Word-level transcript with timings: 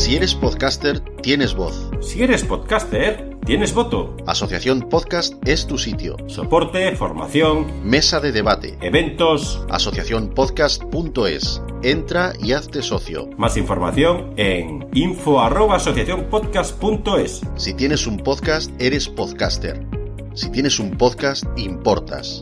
Si 0.00 0.16
eres 0.16 0.34
podcaster, 0.34 1.00
tienes 1.22 1.54
voz. 1.54 1.90
Si 2.00 2.22
eres 2.22 2.42
podcaster, 2.44 3.36
tienes 3.44 3.74
voto. 3.74 4.16
Asociación 4.26 4.88
Podcast 4.88 5.34
es 5.46 5.66
tu 5.66 5.76
sitio. 5.76 6.16
Soporte, 6.26 6.96
formación, 6.96 7.66
Mesa 7.84 8.18
de 8.20 8.32
debate. 8.32 8.78
eventos. 8.80 9.62
Asociacionpodcast.es. 9.68 11.60
Entra 11.82 12.32
y 12.42 12.52
hazte 12.52 12.80
socio. 12.82 13.28
Más 13.36 13.58
información 13.58 14.32
en 14.38 14.88
info 14.94 15.38
arroba 15.40 15.76
asociacionpodcast.es. 15.76 17.42
Si 17.56 17.74
tienes 17.74 18.06
un 18.06 18.16
podcast, 18.16 18.70
eres 18.80 19.06
podcaster. 19.06 19.86
Si 20.32 20.50
tienes 20.50 20.78
un 20.78 20.92
podcast, 20.92 21.44
importas. 21.58 22.40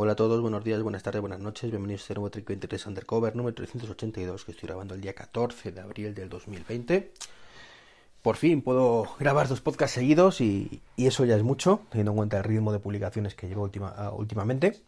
Hola 0.00 0.12
a 0.12 0.14
todos, 0.14 0.40
buenos 0.40 0.62
días, 0.62 0.80
buenas 0.80 1.02
tardes, 1.02 1.20
buenas 1.20 1.40
noches, 1.40 1.72
bienvenidos 1.72 2.02
a 2.02 2.04
este 2.04 2.14
nuevo 2.14 2.30
Trick 2.30 2.46
23 2.46 2.86
Undercover 2.86 3.34
número 3.34 3.52
382 3.52 4.44
que 4.44 4.52
estoy 4.52 4.68
grabando 4.68 4.94
el 4.94 5.00
día 5.00 5.12
14 5.12 5.72
de 5.72 5.80
abril 5.80 6.14
del 6.14 6.28
2020. 6.28 7.12
Por 8.22 8.36
fin 8.36 8.62
puedo 8.62 9.08
grabar 9.18 9.48
dos 9.48 9.60
podcasts 9.60 9.96
seguidos 9.96 10.40
y, 10.40 10.82
eso 10.96 11.24
ya 11.24 11.34
es 11.34 11.42
mucho, 11.42 11.80
teniendo 11.90 12.12
en 12.12 12.16
cuenta 12.16 12.36
el 12.36 12.44
ritmo 12.44 12.70
de 12.70 12.78
publicaciones 12.78 13.34
que 13.34 13.48
llevo 13.48 13.64
última, 13.64 14.12
uh, 14.12 14.14
últimamente. 14.14 14.80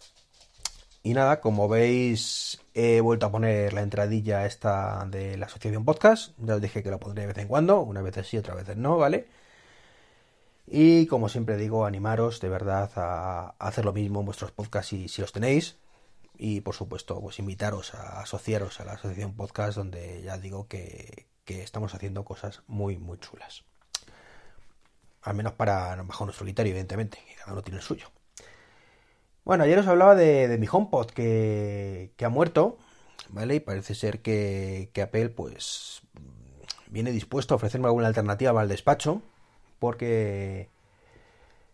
Y 1.03 1.13
nada, 1.13 1.41
como 1.41 1.69
veis, 1.69 2.61
he 2.75 3.01
vuelto 3.01 3.27
a 3.27 3.33
poner 3.33 3.73
la 3.73 3.83
entradilla 3.83 4.47
esta 4.47 5.05
de 5.11 5.37
la 5.37 5.47
asociación 5.47 5.85
podcast. 5.85 6.39
Ya 6.39 6.55
os 6.55 6.63
dije 6.63 6.85
que 6.85 6.91
lo 6.93 7.01
pondré 7.01 7.23
de 7.23 7.27
vez 7.27 7.39
en 7.39 7.49
cuando, 7.49 7.81
una 7.81 8.01
vez 8.01 8.15
sí, 8.25 8.39
otra 8.39 8.55
vez 8.55 8.77
no, 8.77 8.97
¿vale? 8.97 9.27
Y 10.73 11.07
como 11.07 11.29
siempre 11.29 11.57
digo, 11.57 11.85
animaros 11.85 12.39
de 12.41 12.49
verdad 12.49 12.93
a 12.95 13.57
hacer 13.59 13.85
lo 13.85 13.93
mismo 13.93 14.21
en 14.21 14.27
vuestros 14.27 14.53
podcasts 14.53 14.91
si, 14.91 15.09
si 15.09 15.21
los 15.21 15.33
tenéis. 15.33 15.79
Y 16.39 16.61
por 16.61 16.77
supuesto, 16.77 17.21
pues 17.21 17.41
invitaros 17.41 17.93
a 17.93 18.21
asociaros 18.21 18.79
a 18.79 18.85
la 18.85 18.93
asociación 18.93 19.35
podcast 19.35 19.77
donde 19.77 20.23
ya 20.23 20.39
digo 20.39 20.69
que, 20.69 21.27
que 21.45 21.65
estamos 21.65 21.93
haciendo 21.93 22.25
cosas 22.25 22.63
muy, 22.69 22.99
muy 22.99 23.19
chulas. 23.19 23.65
Al 25.23 25.35
menos 25.35 25.55
para 25.55 25.97
bajo 26.05 26.25
nuestro 26.25 26.45
criterio, 26.45 26.71
evidentemente, 26.71 27.19
que 27.27 27.35
cada 27.35 27.53
uno 27.53 27.63
tiene 27.63 27.79
el 27.79 27.85
suyo. 27.85 28.07
Bueno, 29.45 29.65
ayer 29.65 29.81
os 29.81 29.89
hablaba 29.89 30.15
de, 30.15 30.47
de 30.47 30.57
mi 30.57 30.69
HomePod 30.71 31.09
que, 31.09 32.13
que, 32.17 32.25
ha 32.25 32.29
muerto, 32.29 32.79
¿vale? 33.29 33.57
Y 33.57 33.61
parece 33.61 33.97
ser 33.97 34.23
que, 34.23 34.91
que 34.93 35.03
Apple, 35.03 35.31
pues, 35.31 36.03
viene 36.87 37.11
dispuesto 37.11 37.55
a 37.55 37.57
ofrecerme 37.57 37.89
alguna 37.89 38.07
alternativa 38.07 38.59
al 38.59 38.69
despacho 38.69 39.21
porque 39.81 40.69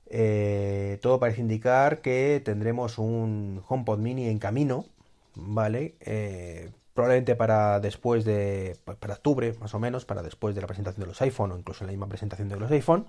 eh, 0.07 0.99
todo 1.03 1.21
parece 1.21 1.43
indicar 1.43 2.01
que 2.01 2.41
tendremos 2.45 2.99
un 2.99 3.63
HomePod 3.69 3.99
Mini 3.99 4.29
en 4.29 4.39
camino, 4.39 4.87
¿vale? 5.35 5.97
Eh, 6.01 6.71
probablemente 6.95 7.35
para 7.37 7.81
después 7.81 8.25
de, 8.25 8.79
para 8.85 9.15
octubre 9.15 9.55
más 9.61 9.75
o 9.75 9.79
menos, 9.79 10.07
para 10.07 10.23
después 10.23 10.55
de 10.55 10.63
la 10.63 10.67
presentación 10.67 11.03
de 11.03 11.09
los 11.09 11.21
iPhone 11.21 11.53
o 11.53 11.59
incluso 11.59 11.85
en 11.85 11.89
la 11.89 11.93
misma 11.93 12.09
presentación 12.09 12.49
de 12.49 12.57
los 12.57 12.71
iPhone. 12.71 13.07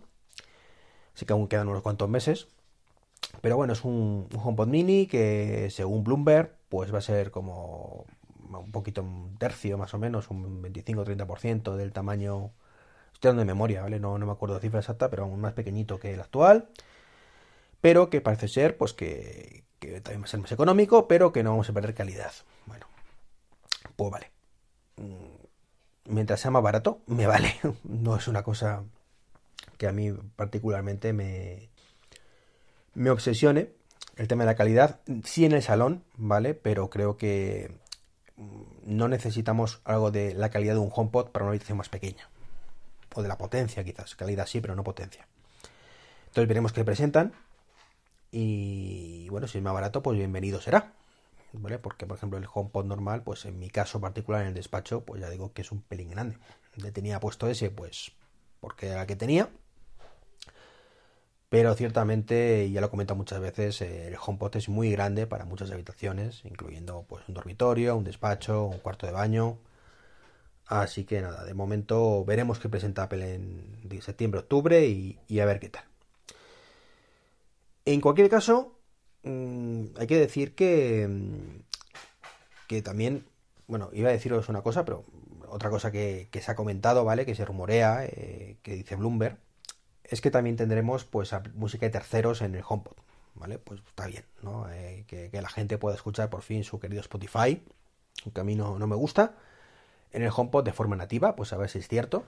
Así 1.16 1.26
que 1.26 1.34
aún 1.34 1.48
quedan 1.48 1.70
unos 1.70 1.84
cuantos 1.84 2.10
meses. 2.10 2.48
Pero 3.42 3.58
bueno, 3.58 3.74
es 3.74 3.84
un, 3.84 4.28
un 4.34 4.40
HomePod 4.44 4.68
Mini 4.68 5.08
que 5.08 5.70
según 5.72 6.04
Bloomberg, 6.04 6.56
pues 6.70 6.94
va 6.94 7.00
a 7.00 7.02
ser 7.02 7.32
como 7.32 8.06
un 8.50 8.72
poquito 8.72 9.02
un 9.02 9.38
tercio 9.38 9.78
más 9.78 9.94
o 9.94 10.00
menos, 10.00 10.30
un 10.30 10.62
25-30% 10.64 11.76
del 11.76 11.92
tamaño 11.94 12.52
Estoy 13.18 13.30
dando 13.30 13.40
de 13.40 13.46
memoria, 13.46 13.82
¿vale? 13.82 14.00
No, 14.00 14.20
no 14.20 14.28
me 14.28 14.32
acuerdo 14.32 14.54
de 14.54 14.62
cifra 14.62 14.80
exacta, 14.80 15.10
pero 15.10 15.24
aún 15.24 15.42
más 15.42 15.54
pequeñito 15.54 16.00
que 16.00 16.14
el 16.14 16.22
actual. 16.22 16.70
Pero 17.82 18.12
que 18.12 18.22
parece 18.22 18.48
ser, 18.48 18.78
pues 18.78 18.94
que, 18.94 19.64
que, 19.80 20.02
también 20.02 20.22
va 20.22 20.26
a 20.26 20.28
ser 20.28 20.40
más 20.40 20.52
económico, 20.52 21.08
pero 21.08 21.34
que 21.34 21.42
no 21.42 21.50
vamos 21.50 21.68
a 21.68 21.74
perder 21.74 21.96
calidad. 21.96 22.32
Bueno, 22.68 22.86
pues 23.96 24.12
vale. 24.12 24.32
Mientras 26.06 26.42
sea 26.42 26.52
más 26.52 26.62
barato, 26.62 27.02
me 27.08 27.26
vale. 27.26 27.56
No 27.84 28.16
es 28.16 28.28
una 28.28 28.44
cosa 28.44 28.84
que 29.80 29.88
a 29.88 29.92
mí 29.92 30.12
particularmente 30.36 31.12
me, 31.12 31.70
me 32.94 33.10
obsesione. 33.10 33.72
El 34.16 34.28
tema 34.28 34.44
de 34.44 34.52
la 34.52 34.56
calidad, 34.56 35.00
sí 35.24 35.44
en 35.44 35.54
el 35.54 35.64
salón, 35.64 36.04
¿vale? 36.18 36.54
Pero 36.54 36.92
creo 36.92 37.18
que 37.18 37.72
no 38.86 39.08
necesitamos 39.08 39.82
algo 39.86 40.12
de 40.12 40.36
la 40.36 40.52
calidad 40.52 40.76
de 40.76 40.82
un 40.82 40.92
HomePod 40.94 41.32
para 41.32 41.46
una 41.46 41.50
habitación 41.50 41.80
más 41.80 41.90
pequeña 41.90 42.30
o 43.16 43.22
de 43.22 43.28
la 43.28 43.38
potencia 43.38 43.84
quizás, 43.84 44.16
calidad 44.16 44.48
sí, 44.48 44.62
pero 44.62 44.76
no 44.76 44.84
potencia. 44.84 45.28
Entonces 46.28 46.48
veremos 46.48 46.74
qué 46.74 46.84
presentan 46.84 47.34
y 48.32 49.28
bueno, 49.30 49.48
si 49.48 49.58
es 49.58 49.64
más 49.64 49.74
barato, 49.74 50.04
pues 50.04 50.18
bienvenido 50.18 50.62
será. 50.62 50.94
¿Vale? 51.54 51.80
Porque, 51.80 52.06
por 52.06 52.18
ejemplo, 52.18 52.38
el 52.38 52.46
HomePod 52.54 52.86
normal, 52.86 53.24
pues 53.24 53.46
en 53.46 53.58
mi 53.58 53.70
caso 53.70 54.02
particular 54.02 54.42
en 54.42 54.50
el 54.50 54.54
despacho, 54.54 55.02
pues 55.06 55.22
ya 55.22 55.30
digo 55.30 55.54
que 55.54 55.62
es 55.62 55.72
un 55.72 55.82
pelín 55.82 56.10
grande. 56.10 56.38
Le 56.76 56.92
tenía 56.92 57.20
puesto 57.20 57.48
ese, 57.48 57.72
pues 57.72 58.12
porque 58.60 58.88
era 58.88 59.02
el 59.02 59.08
que 59.08 59.16
tenía. 59.16 59.50
Pero 61.50 61.74
ciertamente, 61.76 62.70
ya 62.70 62.82
lo 62.82 62.88
he 62.88 62.90
comentado 62.90 63.16
muchas 63.16 63.40
veces, 63.40 63.82
el 63.82 64.16
HomePod 64.16 64.58
es 64.58 64.68
muy 64.68 64.92
grande 64.92 65.28
para 65.28 65.46
muchas 65.46 65.72
habitaciones, 65.72 66.44
incluyendo 66.44 67.06
pues 67.08 67.28
un 67.30 67.36
dormitorio, 67.36 67.96
un 67.96 68.04
despacho, 68.04 68.66
un 68.66 68.80
cuarto 68.80 69.06
de 69.06 69.14
baño, 69.14 69.58
Así 70.68 71.06
que 71.06 71.22
nada, 71.22 71.46
de 71.46 71.54
momento 71.54 72.26
veremos 72.26 72.60
qué 72.60 72.68
presenta 72.68 73.04
Apple 73.04 73.36
en 73.36 74.02
septiembre, 74.02 74.42
octubre 74.42 74.86
y, 74.86 75.40
a 75.40 75.46
ver 75.46 75.60
qué 75.60 75.70
tal. 75.70 75.86
En 77.86 78.02
cualquier 78.02 78.30
caso, 78.30 78.78
mmm, 79.24 79.86
hay 79.98 80.08
que 80.08 80.18
decir 80.18 80.56
que, 80.56 81.10
que 82.68 82.82
también, 82.82 83.26
bueno, 83.68 83.90
iba 83.94 84.10
a 84.10 84.12
deciros 84.12 84.50
una 84.50 84.62
cosa, 84.62 84.84
pero 84.84 85.06
otra 85.48 85.70
cosa 85.70 85.90
que, 85.90 86.28
se 86.34 86.52
ha 86.52 86.56
comentado, 86.56 87.06
¿vale? 87.06 87.26
Que 87.26 87.34
se 87.34 87.46
rumorea, 87.46 88.04
eh, 88.04 88.58
que 88.62 88.76
dice 88.76 88.98
Bloomberg, 88.98 89.38
es 90.04 90.20
que 90.20 90.32
también 90.32 90.58
tendremos 90.58 91.06
pues 91.06 91.32
música 91.54 91.86
de 91.86 91.92
terceros 91.92 92.42
en 92.42 92.56
el 92.56 92.64
HomePod, 92.68 92.98
¿vale? 93.36 93.58
Pues 93.58 93.80
está 93.88 94.08
bien, 94.08 94.26
¿no? 94.42 94.70
Eh, 94.70 95.06
que, 95.08 95.30
la 95.42 95.50
gente 95.50 95.78
pueda 95.78 95.96
escuchar 95.96 96.30
por 96.30 96.42
fin 96.42 96.66
su 96.66 96.78
querido 96.78 97.00
Spotify, 97.00 97.64
aunque 98.26 98.42
a 98.42 98.44
mí 98.44 98.56
no 98.56 98.86
me 98.86 98.96
gusta 98.98 99.34
en 100.12 100.24
el 100.24 100.32
HomePod 100.36 100.64
de 100.64 100.74
forma 100.74 100.96
nativa, 100.96 101.36
pues 101.36 101.54
a 101.54 101.58
ver 101.58 101.70
si 101.70 101.80
es 101.80 101.88
cierto. 101.88 102.24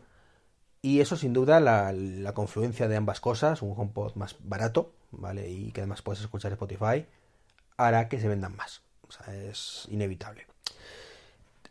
Y 0.81 1.01
eso 1.01 1.17
sin 1.17 1.33
duda 1.33 1.59
la, 1.59 2.33
confluencia 2.33 2.87
de 2.87 2.95
ambas 2.95 3.19
cosas, 3.19 3.61
un 3.61 3.73
HomePod 3.77 4.15
más 4.15 4.35
barato, 4.39 4.93
¿vale? 5.11 5.49
Y 5.49 5.71
que 5.71 5.81
además 5.81 6.01
puedes 6.01 6.21
escuchar 6.21 6.51
Spotify, 6.53 7.05
hará 7.77 8.07
que 8.07 8.19
se 8.19 8.27
vendan 8.27 8.55
más. 8.55 8.81
O 9.07 9.11
sea, 9.11 9.33
es 9.35 9.87
inevitable. 9.89 10.47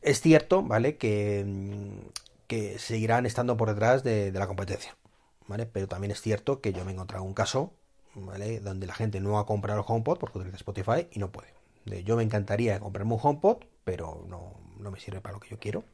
Es 0.02 0.20
cierto, 0.20 0.62
¿vale? 0.62 0.96
Que, 0.96 1.44
que 2.46 2.78
seguirán 2.78 3.26
estando 3.26 3.56
por 3.56 3.68
detrás 3.68 4.02
de, 4.02 4.32
la 4.32 4.46
competencia, 4.46 4.96
¿vale? 5.46 5.66
Pero 5.66 5.88
también 5.88 6.10
es 6.10 6.20
cierto 6.20 6.60
que 6.60 6.72
yo 6.72 6.84
me 6.84 6.90
he 6.90 6.94
encontrado 6.94 7.24
un 7.24 7.34
caso, 7.34 7.72
¿vale? 8.14 8.60
Donde 8.60 8.86
la 8.86 8.94
gente 8.94 9.20
no 9.20 9.38
ha 9.38 9.46
comprado 9.46 9.80
el 9.80 9.86
HomePod 9.86 10.18
porque 10.18 10.38
utiliza 10.38 10.56
Spotify 10.56 11.08
y 11.12 11.18
no 11.18 11.30
puede. 11.30 11.54
De, 11.86 12.04
yo 12.04 12.16
me 12.16 12.22
encantaría 12.22 12.80
comprarme 12.80 13.14
un 13.14 13.20
HomePod, 13.22 13.64
pero 13.84 14.24
no, 14.28 14.54
no 14.78 14.90
me 14.90 15.00
sirve 15.00 15.20
para 15.20 15.34
lo 15.34 15.40
que 15.40 15.50
yo 15.50 15.58
quiero. 15.58 15.84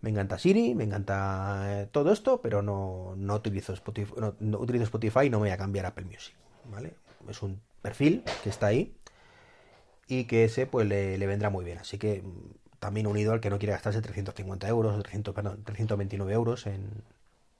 Me 0.00 0.10
encanta 0.10 0.38
Siri, 0.38 0.74
me 0.74 0.84
encanta 0.84 1.82
eh, 1.82 1.88
todo 1.90 2.12
esto, 2.12 2.40
pero 2.40 2.62
no, 2.62 3.14
no, 3.16 3.34
utilizo 3.34 3.72
Spotify, 3.72 4.12
no, 4.40 4.58
utilizo 4.58 4.84
Spotify 4.84 5.26
y 5.26 5.30
no 5.30 5.38
me 5.38 5.48
voy 5.48 5.50
a 5.50 5.56
cambiar 5.56 5.86
Apple 5.86 6.04
Music, 6.04 6.34
¿vale? 6.70 6.94
Es 7.28 7.42
un 7.42 7.60
perfil 7.82 8.22
que 8.42 8.50
está 8.50 8.66
ahí 8.66 8.94
y 10.06 10.24
que 10.24 10.44
ese 10.44 10.66
pues 10.66 10.86
le, 10.86 11.24
vendrá 11.26 11.50
muy 11.50 11.64
bien. 11.64 11.78
Así 11.78 11.98
que 11.98 12.22
también 12.78 13.06
unido 13.06 13.32
al 13.32 13.40
que 13.40 13.50
no 13.50 13.58
quiere 13.58 13.72
gastarse 13.72 14.00
350 14.02 14.68
euros, 14.68 15.02
300, 15.02 15.34
perdón, 15.34 15.64
329 15.64 16.32
euros 16.32 16.66
en, 16.66 17.02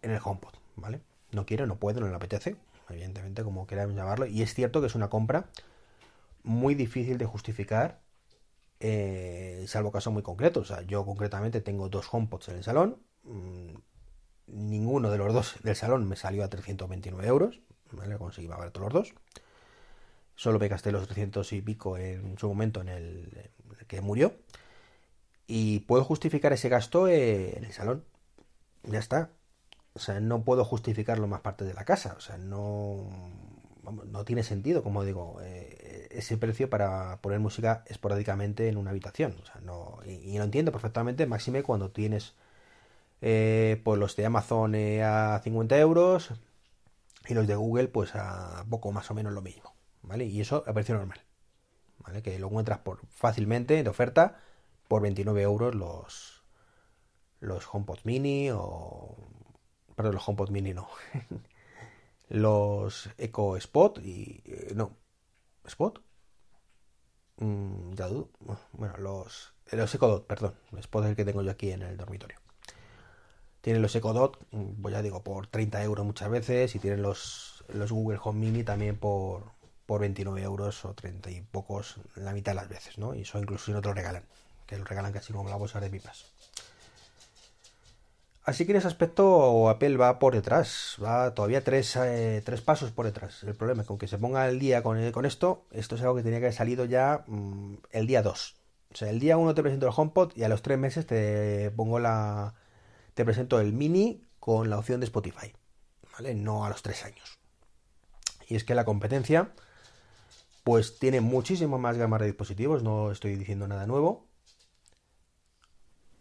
en 0.03 0.11
el 0.11 0.21
HomePod, 0.23 0.55
¿vale? 0.77 1.01
No 1.33 1.47
quiere, 1.47 1.67
no 1.67 1.77
puede, 1.77 2.01
no 2.01 2.09
le 2.09 2.15
apetece, 2.15 2.57
evidentemente, 2.89 3.43
como 3.43 3.67
queramos 3.67 3.97
llamarlo. 3.97 4.27
Y 4.27 4.43
es 4.43 4.55
cierto 4.55 4.81
que 4.81 4.87
es 4.87 4.95
una 4.95 5.09
compra 5.09 5.47
muy 6.45 6.75
difícil 6.75 7.19
de 7.19 7.27
justificar 7.27 7.99
eh, 8.89 9.65
salvo 9.67 9.91
casos 9.91 10.13
muy 10.13 10.23
concretos. 10.23 10.71
O 10.71 10.75
sea, 10.75 10.87
yo 10.87 11.05
concretamente 11.05 11.61
tengo 11.61 11.89
dos 11.89 12.07
HomePods 12.11 12.49
en 12.49 12.57
el 12.57 12.65
salón. 12.65 13.03
Mmm, 13.25 13.75
ninguno 14.47 15.11
de 15.11 15.19
los 15.19 15.35
dos 15.35 15.57
del 15.63 15.75
salón 15.75 16.09
me 16.09 16.17
salió 16.17 16.45
a 16.45 16.49
329 16.49 17.27
euros. 17.27 17.61
¿vale? 17.93 18.17
Conseguí 18.17 18.49
todos 18.49 18.81
los 18.81 18.93
dos. 18.93 19.15
Solo 20.37 20.59
me 20.59 20.69
gasté 20.69 20.93
los 20.93 21.07
300 21.07 21.53
y 21.53 21.63
pico 21.63 21.97
en 21.99 22.39
su 22.39 22.49
momento 22.49 22.81
en 22.81 22.89
el, 22.89 23.51
en 23.65 23.79
el 23.81 23.87
que 23.87 24.01
murió. 24.01 24.35
Y 25.47 25.81
puedo 25.81 26.05
justificar 26.05 26.53
ese 26.53 26.69
gasto 26.69 27.09
eh, 27.09 27.57
en 27.57 27.65
el 27.65 27.73
salón. 27.73 28.05
Ya 28.85 28.99
está. 28.99 29.31
O 29.95 29.99
sea, 29.99 30.21
no 30.21 30.45
puedo 30.45 30.65
justificarlo 30.65 31.27
más 31.27 31.41
parte 31.41 31.65
de 31.65 31.75
la 31.75 31.85
casa. 31.85 32.15
O 32.17 32.21
sea, 32.21 32.37
no, 32.37 33.09
no 33.83 34.25
tiene 34.25 34.43
sentido, 34.43 34.83
como 34.83 35.05
digo. 35.05 35.39
Eh, 35.43 35.86
ese 36.19 36.37
precio 36.37 36.71
para 36.71 37.21
poner 37.21 37.41
música 37.41 37.85
esporádicamente 37.87 38.69
en 38.69 38.77
una 38.77 38.91
habitación. 38.91 39.37
O 39.43 39.47
sea, 39.47 39.61
no, 39.63 39.99
y, 40.07 40.37
lo 40.39 40.45
entiendo 40.45 40.73
perfectamente, 40.73 41.27
máxime 41.27 41.63
cuando 41.63 41.91
tienes 41.91 42.35
eh, 43.23 43.81
pues 43.85 43.99
los 43.99 44.17
de 44.17 44.27
Amazon 44.27 44.75
eh, 44.75 45.03
a 45.05 45.41
50 45.43 45.79
euros 45.79 46.31
y 47.29 47.35
los 47.35 47.47
de 47.47 47.57
Google 47.57 47.89
pues 47.89 48.15
a 48.15 48.65
poco 48.69 48.93
más 48.93 49.11
o 49.11 49.15
menos 49.15 49.33
lo 49.33 49.43
mismo. 49.43 49.75
¿Vale? 50.03 50.25
Y 50.27 50.41
eso 50.41 50.65
a 50.67 50.73
precio 50.73 50.95
normal. 50.95 51.21
¿Vale? 51.99 52.23
Que 52.23 52.39
lo 52.39 52.49
encuentras 52.49 52.79
por 52.79 53.01
fácilmente 53.09 53.83
de 53.83 53.89
oferta 53.89 54.41
por 54.89 55.03
29 55.03 55.43
euros 55.43 55.75
los, 55.75 56.43
los 57.41 57.67
HomePod 57.73 58.01
Mini 58.05 58.51
o... 58.53 59.17
Perdón, 59.97 60.15
los 60.15 60.29
HomePod 60.29 60.51
Mini 60.51 60.75
no. 60.75 60.89
los 62.29 63.11
Echo 63.19 63.57
Spot 63.57 63.99
y... 63.99 64.43
Eh, 64.45 64.73
no. 64.75 64.93
¿Spot? 65.67 66.01
Mm, 67.39 67.95
ya 67.95 68.07
dudo. 68.09 68.31
Bueno, 68.73 68.97
los, 68.99 69.53
los 69.73 69.95
Echo 69.95 70.09
Dot, 70.09 70.27
perdón. 70.27 70.55
Spot 70.79 71.05
es 71.05 71.11
el 71.11 71.17
que 71.17 71.25
tengo 71.25 71.43
yo 71.43 71.51
aquí 71.51 71.71
en 71.71 71.83
el 71.83 71.97
dormitorio. 71.97 72.39
Tienen 73.61 73.83
los 73.83 73.95
Echo 73.95 74.13
Dot, 74.13 74.39
mm, 74.53 74.81
pues 74.83 74.93
ya 74.93 75.03
digo, 75.03 75.23
por 75.23 75.47
30 75.49 75.83
euros 75.83 76.07
muchas 76.07 76.31
veces. 76.31 76.75
Y 76.75 76.79
tienen 76.79 77.03
los, 77.03 77.65
los 77.69 77.93
Google 77.93 78.19
Home 78.23 78.41
Mini 78.41 78.65
también 78.65 78.97
por, 78.97 79.53
por 79.87 80.01
29 80.01 80.43
euros 80.43 80.85
o 80.85 80.95
30 80.95 81.31
y 81.31 81.41
pocos 81.43 81.97
la 82.15 82.33
mitad 82.33 82.53
de 82.53 82.57
las 82.57 82.69
veces, 82.69 82.99
¿no? 82.99 83.15
Y 83.15 83.23
eso 83.23 83.39
incluso 83.39 83.67
si 83.67 83.73
no 83.73 83.81
te 83.81 83.89
lo 83.89 83.95
regalan. 83.95 84.25
Que 84.67 84.79
lo 84.79 84.85
regalan 84.85 85.13
casi 85.13 85.33
como 85.33 85.49
la 85.49 85.57
bolsa 85.57 85.81
de 85.81 85.91
pipas. 85.91 86.27
Así 88.47 88.65
que 88.65 88.71
en 88.71 88.79
ese 88.79 88.87
aspecto 88.87 89.69
Apple 89.69 89.97
va 89.97 90.21
por 90.21 90.33
detrás, 90.33 90.97
va 91.03 91.35
todavía 91.35 91.65
tres, 91.65 91.97
eh, 91.97 92.43
tres 92.45 92.61
pasos 92.61 92.93
por 92.93 93.05
detrás. 93.05 93.43
El 93.43 93.57
problema 93.57 93.83
es 93.83 93.89
que 93.89 93.93
aunque 93.93 94.07
se 94.07 94.19
ponga 94.19 94.49
el 94.49 94.61
día 94.61 94.85
con, 94.85 95.11
con 95.11 95.27
esto, 95.27 95.65
esto 95.73 95.97
es 95.97 96.03
algo 96.03 96.15
que 96.15 96.23
tenía 96.23 96.39
que 96.39 96.47
haber 96.47 96.55
salido 96.55 96.85
ya 96.85 97.25
mm, 97.27 97.75
el 97.91 98.07
día 98.07 98.23
2. 98.23 98.55
O 98.93 98.97
sea, 98.97 99.11
el 99.11 99.19
día 99.19 99.37
1 99.37 99.53
te 99.53 99.63
presento 99.63 99.87
el 99.89 99.93
HomePod 99.95 100.37
y 100.37 100.45
a 100.45 100.49
los 100.49 100.63
tres 100.63 100.79
meses 100.79 101.09
te 101.09 101.73
pongo 101.73 101.99
la... 101.99 102.55
te 103.15 103.25
presento 103.25 103.59
el 103.59 103.73
Mini 103.73 104.23
con 104.39 104.71
la 104.71 104.79
opción 104.79 105.01
de 105.01 105.07
Spotify. 105.07 105.53
¿Vale? 106.13 106.37
No 106.37 106.65
a 106.65 106.69
los 106.69 106.83
tres 106.83 107.05
años. 107.05 107.41
Y 108.47 108.55
es 108.55 108.63
que 108.63 108.77
la 108.77 108.85
competencia 108.85 109.51
pues 110.63 111.01
tiene 111.01 111.21
muchísimo 111.21 111.79
más 111.79 111.99
gama 111.99 112.19
de 112.19 112.27
dispositivos, 112.27 112.85
no 112.85 113.11
estoy 113.11 113.35
diciendo 113.35 113.67
nada 113.67 113.89
nuevo 113.89 114.26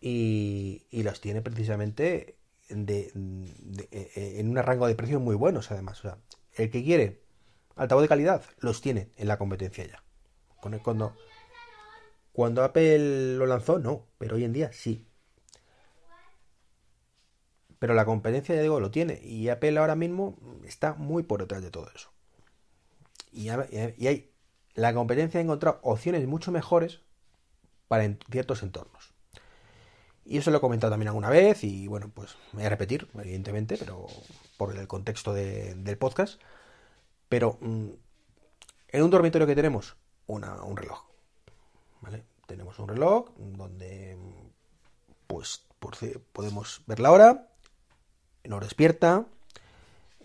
y, 0.08 1.02
los 1.02 1.20
tiene 1.20 1.42
precisamente 1.42 2.38
de, 2.70 3.12
eh, 3.92 4.36
en 4.38 4.50
un 4.50 4.58
rango 4.58 4.86
de 4.86 4.94
precios 4.94 5.20
muy 5.20 5.36
buenos 5.36 5.72
además. 5.72 6.00
O 6.00 6.02
sea, 6.04 6.18
el 6.54 6.70
que 6.70 6.84
quiere 6.84 7.24
altavoz 7.76 8.04
de 8.04 8.08
calidad 8.08 8.44
los 8.60 8.82
tiene 8.82 9.10
en 9.18 9.28
la 9.28 9.40
competencia 9.40 9.86
ya. 9.86 10.04
Cuando, 10.84 11.16
cuando 12.32 12.64
Apple 12.64 13.36
lo 13.36 13.48
lanzó, 13.48 13.80
no, 13.80 14.08
pero 14.20 14.36
hoy 14.36 14.44
en 14.44 14.54
día 14.54 14.72
sí. 14.74 15.08
Pero 17.80 17.96
la 17.96 18.06
competencia, 18.06 18.56
ya 18.56 18.62
digo, 18.62 18.80
lo 18.80 18.92
tiene. 18.92 19.20
Y 19.24 19.50
Apple 19.50 19.78
ahora 19.78 19.96
mismo 19.96 20.38
está 20.66 20.94
muy 20.94 21.24
por 21.24 21.42
detrás 21.42 21.64
de 21.64 21.72
todo 21.72 21.90
eso. 21.94 22.12
Y, 23.32 23.50
y 23.50 24.08
hay, 24.08 24.32
la 24.76 24.94
competencia 24.94 25.40
ha 25.40 25.44
encontrado 25.44 25.80
opciones 25.82 26.28
mucho 26.28 26.52
mejores 26.52 27.02
para 27.88 28.16
ciertos 28.32 28.64
entornos. 28.64 29.15
Y 30.26 30.40
eso 30.40 30.50
lo 30.50 30.58
he 30.58 30.62
comentado 30.62 30.92
también 30.92 31.10
alguna 31.10 31.30
vez 31.30 31.64
y 31.64 31.88
bueno, 31.88 32.10
pues 32.14 32.36
me 32.52 32.60
voy 32.60 32.66
a 32.66 32.70
repetir, 32.70 33.08
evidentemente, 33.14 33.78
pero 33.78 34.08
por 34.58 34.76
el 34.76 34.88
contexto 34.88 35.34
del 35.34 35.98
podcast. 36.00 36.42
Pero 37.30 37.60
mm, 37.62 37.90
en 38.90 39.04
un 39.04 39.10
dormitorio 39.12 39.46
que 39.46 39.56
tenemos, 39.56 39.96
una, 40.26 40.64
un 40.64 40.78
reloj. 40.78 41.06
¿Vale? 42.02 42.26
Tenemos 42.48 42.80
un 42.80 42.88
reloj 42.88 43.30
donde 43.38 44.18
pues 45.28 45.66
podemos 46.34 46.82
ver 46.88 47.00
la 47.00 47.12
hora, 47.12 47.50
nos 48.44 48.62
despierta 48.62 49.26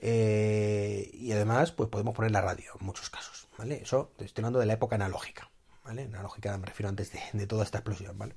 eh, 0.01 1.11
y 1.13 1.33
además 1.33 1.73
pues 1.73 1.89
podemos 1.91 2.15
poner 2.15 2.31
la 2.31 2.41
radio 2.41 2.73
en 2.79 2.87
muchos 2.87 3.11
casos. 3.11 3.49
¿vale? 3.59 3.83
Eso 3.83 4.13
estoy 4.19 4.43
hablando 4.43 4.61
de 4.61 4.67
la 4.67 4.75
época 4.75 4.97
analógica. 4.97 5.51
¿vale? 5.85 6.05
Analógica 6.05 6.57
me 6.57 6.67
refiero 6.67 6.89
antes 6.89 7.13
de, 7.13 7.21
de 7.33 7.47
toda 7.47 7.65
esta 7.65 7.79
explosión. 7.79 8.17
¿vale? 8.17 8.35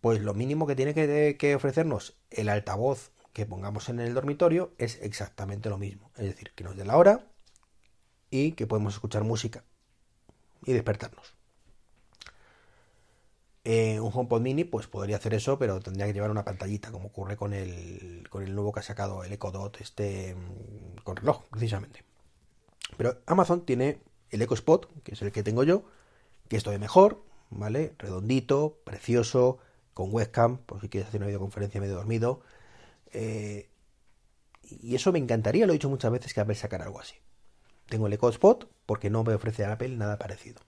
Pues 0.00 0.20
lo 0.20 0.34
mínimo 0.34 0.66
que 0.66 0.76
tiene 0.76 0.94
que, 0.94 1.54
ofrecernos 1.54 2.16
el 2.30 2.48
altavoz 2.48 3.12
que 3.32 3.46
pongamos 3.46 3.88
en 3.88 4.00
el 4.00 4.14
dormitorio 4.14 4.72
es 4.78 4.98
exactamente 5.02 5.68
lo 5.68 5.78
mismo. 5.78 6.10
Es 6.16 6.24
decir, 6.24 6.52
que 6.54 6.64
nos 6.64 6.76
dé 6.76 6.84
la 6.84 6.96
hora 6.96 7.26
y 8.30 8.52
que 8.52 8.66
podemos 8.66 8.94
escuchar 8.94 9.24
música 9.24 9.64
y 10.64 10.72
despertarnos. 10.72 11.34
Eh, 13.64 14.00
un 14.00 14.10
HomePod 14.12 14.40
Mini 14.40 14.64
pues 14.64 14.86
podría 14.86 15.16
hacer 15.16 15.34
eso, 15.34 15.58
pero 15.58 15.80
tendría 15.80 16.06
que 16.06 16.14
llevar 16.14 16.30
una 16.30 16.44
pantallita, 16.44 16.90
como 16.90 17.08
ocurre 17.08 17.36
con 17.36 17.52
el, 17.52 18.26
con 18.30 18.42
el 18.42 18.54
nuevo 18.54 18.72
que 18.72 18.80
ha 18.80 18.82
sacado 18.82 19.22
el 19.22 19.32
Echo 19.32 19.50
Dot, 19.50 19.80
este 19.80 20.34
mm, 20.34 21.02
con 21.04 21.16
reloj, 21.16 21.44
precisamente. 21.50 22.04
Pero 22.96 23.18
Amazon 23.26 23.66
tiene 23.66 24.00
el 24.30 24.40
Echo 24.40 24.54
Spot, 24.54 25.02
que 25.02 25.12
es 25.12 25.22
el 25.22 25.30
que 25.30 25.42
tengo 25.42 25.62
yo, 25.62 25.84
que 26.48 26.56
es 26.56 26.62
todavía 26.62 26.80
mejor, 26.80 27.22
¿vale? 27.50 27.94
Redondito, 27.98 28.78
precioso, 28.84 29.58
con 29.94 30.12
webcam, 30.12 30.58
por 30.58 30.80
si 30.80 30.88
quieres 30.88 31.08
hacer 31.08 31.20
una 31.20 31.26
videoconferencia 31.26 31.80
medio 31.80 31.94
dormido. 31.94 32.40
Eh, 33.12 33.70
y 34.62 34.94
eso 34.94 35.12
me 35.12 35.18
encantaría, 35.18 35.66
lo 35.66 35.72
he 35.72 35.74
dicho 35.74 35.88
muchas 35.88 36.12
veces, 36.12 36.32
que 36.34 36.40
Apple 36.40 36.54
sacar 36.54 36.82
algo 36.82 37.00
así. 37.00 37.16
Tengo 37.88 38.06
el 38.06 38.12
Echo 38.12 38.28
Spot 38.28 38.70
porque 38.86 39.10
no 39.10 39.24
me 39.24 39.34
ofrece 39.34 39.64
a 39.64 39.72
Apple 39.72 39.96
nada 39.96 40.18
parecido. 40.18 40.60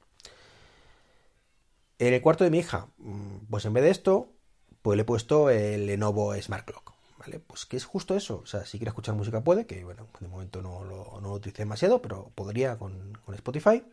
En 1.98 2.14
el 2.14 2.20
cuarto 2.20 2.42
de 2.42 2.50
mi 2.50 2.58
hija, 2.58 2.88
mm, 2.98 3.46
pues 3.48 3.64
en 3.64 3.74
vez 3.74 3.84
de 3.84 3.90
esto, 3.90 4.32
pues 4.82 4.96
le 4.96 5.02
he 5.02 5.04
puesto 5.04 5.50
el 5.50 5.86
Lenovo 5.86 6.34
Smart 6.40 6.64
Clock. 6.64 6.92
¿Vale? 7.18 7.38
Pues 7.38 7.66
que 7.66 7.76
es 7.76 7.84
justo 7.84 8.16
eso. 8.16 8.40
O 8.42 8.46
sea, 8.46 8.66
si 8.66 8.78
quiere 8.78 8.88
escuchar 8.88 9.14
música 9.14 9.44
puede, 9.44 9.66
que 9.66 9.84
bueno, 9.84 10.08
de 10.18 10.26
momento 10.26 10.60
no 10.60 10.82
lo, 10.82 11.20
no 11.20 11.32
utilicé 11.34 11.62
demasiado, 11.62 12.02
pero 12.02 12.32
podría 12.34 12.76
con, 12.78 13.16
con 13.24 13.36
Spotify, 13.36 13.84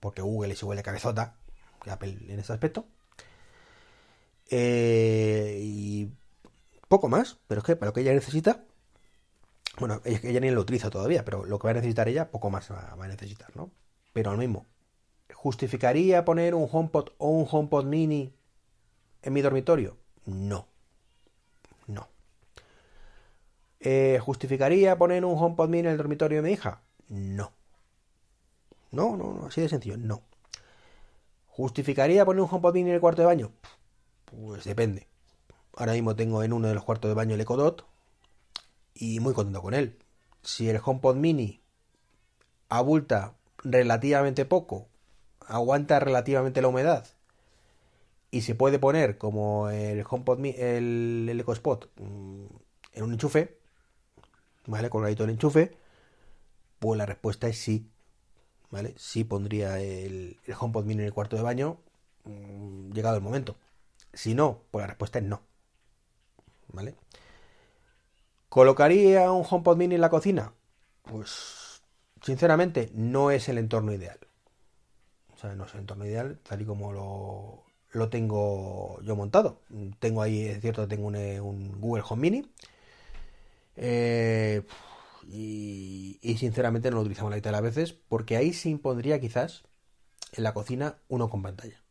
porque 0.00 0.20
Google 0.20 0.52
es 0.52 0.60
igual 0.60 0.76
de 0.76 0.82
cabezota 0.82 1.36
que 1.82 1.90
Apple 1.90 2.18
en 2.28 2.38
ese 2.38 2.52
aspecto. 2.52 2.84
Eh, 4.50 5.58
y 5.60 6.10
poco 6.88 7.08
más, 7.08 7.38
pero 7.48 7.60
es 7.60 7.64
que 7.64 7.76
para 7.76 7.90
lo 7.90 7.92
que 7.92 8.02
ella 8.02 8.14
necesita, 8.14 8.64
bueno, 9.78 10.00
ella 10.04 10.40
ni 10.40 10.50
lo 10.50 10.60
utiliza 10.60 10.90
todavía, 10.90 11.24
pero 11.24 11.44
lo 11.44 11.58
que 11.58 11.66
va 11.66 11.72
a 11.72 11.74
necesitar 11.74 12.08
ella, 12.08 12.30
poco 12.30 12.50
más 12.50 12.70
va, 12.70 12.92
a 12.92 13.08
necesitar, 13.08 13.54
¿no? 13.56 13.70
Pero 14.12 14.32
lo 14.32 14.38
mismo, 14.38 14.66
¿justificaría 15.34 16.24
poner 16.24 16.54
un 16.54 16.68
HomePod 16.70 17.10
o 17.18 17.28
un 17.28 17.46
HomePod 17.50 17.84
mini 17.84 18.32
en 19.22 19.32
mi 19.32 19.42
dormitorio? 19.42 19.96
No. 20.24 20.68
No. 21.86 22.08
Eh, 23.80 24.18
¿Justificaría 24.22 24.96
poner 24.96 25.24
un 25.24 25.36
HomePod 25.38 25.68
mini 25.68 25.80
en 25.80 25.92
el 25.92 25.98
dormitorio 25.98 26.42
de 26.42 26.48
mi 26.48 26.54
hija? 26.54 26.80
No. 27.08 27.52
No, 28.92 29.16
no, 29.16 29.34
no, 29.34 29.46
así 29.46 29.60
de 29.60 29.68
sencillo, 29.68 29.98
no. 29.98 30.22
¿Justificaría 31.48 32.24
poner 32.24 32.42
un 32.42 32.48
HomePod 32.50 32.72
mini 32.72 32.90
en 32.90 32.94
el 32.94 33.00
cuarto 33.00 33.22
de 33.22 33.26
baño? 33.26 33.52
Pues 34.26 34.64
depende. 34.64 35.06
Ahora 35.74 35.92
mismo 35.92 36.16
tengo 36.16 36.42
en 36.42 36.52
uno 36.52 36.68
de 36.68 36.74
los 36.74 36.84
cuartos 36.84 37.08
de 37.08 37.14
baño 37.14 37.34
el 37.34 37.40
Ecodot 37.40 37.86
y 38.94 39.20
muy 39.20 39.34
contento 39.34 39.62
con 39.62 39.74
él. 39.74 39.98
Si 40.42 40.68
el 40.68 40.80
HomePod 40.82 41.16
Mini 41.16 41.60
abulta 42.68 43.34
relativamente 43.58 44.44
poco, 44.44 44.88
aguanta 45.40 46.00
relativamente 46.00 46.62
la 46.62 46.68
humedad 46.68 47.06
y 48.30 48.42
se 48.42 48.54
puede 48.54 48.78
poner 48.78 49.18
como 49.18 49.70
el 49.70 50.04
HomePod 50.08 50.44
el, 50.44 51.28
el 51.30 51.40
EcoSpot 51.40 51.90
mm, 52.00 52.44
en 52.94 53.02
un 53.04 53.12
enchufe, 53.12 53.56
¿vale? 54.66 54.90
Colgadito 54.90 55.24
el 55.24 55.30
enchufe, 55.30 55.76
pues 56.78 56.98
la 56.98 57.06
respuesta 57.06 57.48
es 57.48 57.58
sí, 57.58 57.88
¿vale? 58.70 58.94
Sí 58.96 59.24
pondría 59.24 59.80
el, 59.80 60.38
el 60.44 60.54
HomePod 60.58 60.84
Mini 60.84 61.02
en 61.02 61.06
el 61.06 61.14
cuarto 61.14 61.36
de 61.36 61.42
baño, 61.42 61.78
mm, 62.24 62.92
llegado 62.92 63.16
el 63.16 63.22
momento. 63.22 63.56
Si 64.16 64.34
no, 64.34 64.62
pues 64.70 64.82
la 64.82 64.86
respuesta 64.88 65.18
es 65.18 65.26
no. 65.26 65.42
¿Vale? 66.68 66.96
¿Colocaría 68.48 69.30
un 69.30 69.44
HomePod 69.48 69.76
mini 69.76 69.96
en 69.96 70.00
la 70.00 70.08
cocina? 70.08 70.54
Pues, 71.02 71.82
sinceramente, 72.22 72.90
no 72.94 73.30
es 73.30 73.50
el 73.50 73.58
entorno 73.58 73.92
ideal. 73.92 74.18
O 75.34 75.36
sea, 75.36 75.54
no 75.54 75.66
es 75.66 75.74
el 75.74 75.80
entorno 75.80 76.06
ideal, 76.06 76.40
tal 76.42 76.62
y 76.62 76.64
como 76.64 76.92
lo, 77.92 78.08
tengo 78.08 79.00
yo 79.02 79.16
montado. 79.16 79.60
Tengo 79.98 80.22
ahí, 80.22 80.46
es 80.46 80.62
cierto, 80.62 80.88
tengo 80.88 81.08
un, 81.08 81.78
Google 81.78 82.04
Home 82.08 82.22
Mini. 82.22 82.50
Eh, 83.76 84.62
y, 85.28 86.18
y, 86.22 86.38
sinceramente 86.38 86.88
no 86.90 86.96
lo 86.96 87.02
utilizamos 87.02 87.30
la 87.30 87.36
mitad 87.36 87.50
de 87.50 87.52
las 87.52 87.62
veces 87.62 87.92
porque 87.92 88.38
ahí 88.38 88.54
se 88.54 88.70
impondría 88.70 89.20
quizás 89.20 89.64
en 90.32 90.44
la 90.44 90.54
cocina 90.54 90.96
uno 91.08 91.28
con 91.28 91.42
pantalla. 91.42 91.85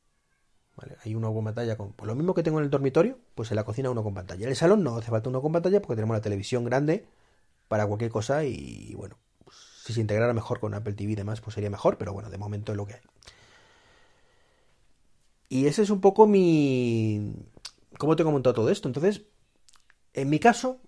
Hay 1.03 1.15
uno 1.15 1.33
con 1.33 1.45
pantalla 1.45 1.77
con 1.77 1.93
lo 2.03 2.15
mismo 2.15 2.33
que 2.33 2.43
tengo 2.43 2.59
en 2.59 2.65
el 2.65 2.69
dormitorio, 2.69 3.17
pues 3.33 3.49
en 3.51 3.55
la 3.55 3.63
cocina 3.63 3.89
uno 3.89 4.03
con 4.03 4.13
pantalla. 4.13 4.43
En 4.43 4.49
el 4.49 4.55
salón 4.55 4.83
no 4.83 4.97
hace 4.97 5.09
falta 5.09 5.29
uno 5.29 5.41
con 5.41 5.51
pantalla 5.51 5.81
porque 5.81 5.95
tenemos 5.95 6.15
la 6.15 6.21
televisión 6.21 6.65
grande 6.65 7.05
para 7.67 7.87
cualquier 7.87 8.11
cosa 8.11 8.43
y 8.43 8.93
bueno, 8.95 9.17
pues, 9.43 9.55
si 9.83 9.93
se 9.93 10.01
integrara 10.01 10.33
mejor 10.33 10.59
con 10.59 10.73
Apple 10.73 10.93
TV 10.93 11.13
y 11.13 11.15
demás, 11.15 11.41
pues 11.41 11.53
sería 11.53 11.69
mejor, 11.69 11.97
pero 11.97 12.13
bueno, 12.13 12.29
de 12.29 12.37
momento 12.37 12.71
es 12.73 12.77
lo 12.77 12.85
que 12.85 12.95
hay. 12.95 13.01
Y 15.47 15.67
ese 15.67 15.83
es 15.83 15.89
un 15.89 16.01
poco 16.01 16.27
mi... 16.27 17.33
¿Cómo 17.97 18.15
tengo 18.15 18.31
montado 18.31 18.55
todo 18.55 18.69
esto? 18.69 18.89
Entonces, 18.89 19.23
en 20.13 20.29
mi 20.29 20.39
caso, 20.39 20.81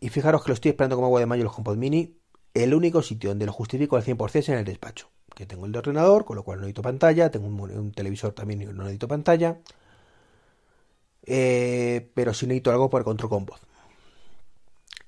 y 0.00 0.08
fijaros 0.08 0.42
que 0.42 0.48
lo 0.48 0.54
estoy 0.54 0.70
esperando 0.70 0.96
como 0.96 1.06
agua 1.06 1.20
de 1.20 1.26
mayo 1.26 1.44
los 1.44 1.56
HomePod 1.56 1.76
Mini, 1.76 2.18
el 2.54 2.74
único 2.74 3.02
sitio 3.02 3.30
donde 3.30 3.46
lo 3.46 3.52
justifico 3.52 3.96
al 3.96 4.02
100% 4.02 4.36
es 4.36 4.48
en 4.48 4.58
el 4.58 4.64
despacho. 4.64 5.08
Que 5.36 5.44
tengo 5.44 5.66
el 5.66 5.72
de 5.72 5.80
ordenador, 5.80 6.24
con 6.24 6.34
lo 6.34 6.42
cual 6.44 6.58
no 6.58 6.62
necesito 6.62 6.80
pantalla, 6.80 7.30
tengo 7.30 7.46
un, 7.46 7.92
televisor 7.92 8.32
también 8.32 8.62
y 8.62 8.64
no 8.64 8.72
necesito 8.72 9.06
pantalla, 9.06 9.60
eh, 11.26 12.10
pero 12.14 12.32
sí 12.32 12.46
necesito 12.46 12.70
algo 12.70 12.88
para 12.88 13.04
control 13.04 13.28
con 13.28 13.44
voz. 13.44 13.60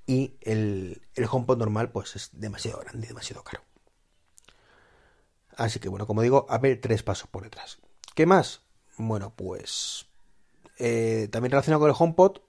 Y 0.06 0.34
el, 0.42 1.00
el 1.14 1.26
HomePod 1.30 1.56
normal 1.56 1.90
pues 1.90 2.14
es 2.14 2.28
demasiado 2.34 2.80
grande, 2.80 3.08
demasiado 3.08 3.42
caro. 3.42 3.62
Así 5.56 5.80
que 5.80 5.88
bueno, 5.88 6.06
como 6.06 6.20
digo, 6.20 6.44
a 6.50 6.58
ver 6.58 6.78
tres 6.78 7.02
pasos 7.02 7.30
por 7.30 7.44
detrás. 7.44 7.78
¿Qué 8.14 8.26
más? 8.26 8.60
Bueno, 8.98 9.32
pues 9.34 10.08
eh, 10.78 11.28
también 11.32 11.52
relacionado 11.52 11.80
con 11.80 11.88
el 11.88 11.96
HomePod, 11.98 12.40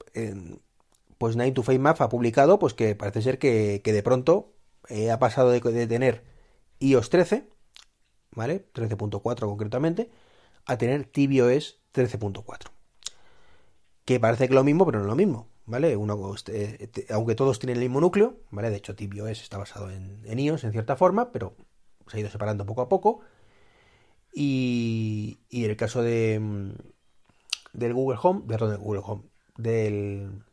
pues 1.17 1.37
9 1.37 1.53
to 1.53 1.63
5 1.63 1.81
Math 1.81 2.01
ha 2.01 2.09
publicado 2.09 2.59
pues 2.59 2.73
que 2.73 2.93
parece 2.93 3.21
ser 3.21 3.39
que, 3.39 3.81
de 3.81 4.03
pronto 4.03 4.51
eh, 4.89 5.11
ha 5.11 5.19
pasado 5.19 5.51
de, 5.51 5.87
tener 5.87 6.25
iOS 6.79 7.09
13, 7.09 7.47
¿vale? 8.31 8.65
13.4 8.73 9.39
concretamente, 9.39 10.09
a 10.65 10.77
tener 10.77 11.05
tvOS 11.05 11.79
13.4. 11.93 12.71
Que 14.05 14.19
parece 14.19 14.47
que 14.47 14.53
es 14.53 14.55
lo 14.55 14.63
mismo, 14.63 14.85
pero 14.85 14.99
no 14.99 15.05
es 15.05 15.09
lo 15.09 15.15
mismo, 15.15 15.47
¿vale? 15.65 15.95
Uno, 15.95 16.33
este, 16.35 17.05
aunque 17.09 17.35
todos 17.35 17.59
tienen 17.59 17.77
el 17.77 17.83
mismo 17.83 18.01
núcleo, 18.01 18.37
¿vale? 18.51 18.69
De 18.69 18.77
hecho, 18.77 18.95
tvOS 18.95 19.41
está 19.41 19.57
basado 19.57 19.89
en, 19.91 20.21
en 20.25 20.39
iOS 20.39 20.63
en 20.63 20.71
cierta 20.71 20.95
forma, 20.95 21.31
pero 21.31 21.55
se 22.07 22.17
ha 22.17 22.19
ido 22.19 22.29
separando 22.29 22.65
poco 22.65 22.81
a 22.81 22.89
poco. 22.89 23.21
Y, 24.33 25.39
y 25.49 25.65
el 25.65 25.75
caso 25.75 26.01
de 26.03 26.39
mm, 26.39 26.71
del 27.73 27.93
Google 27.93 28.19
Home, 28.21 28.41
perdón, 28.47 28.71
del 28.71 28.79
Google 28.79 29.01
Home, 29.03 29.23
del, 29.57 30.43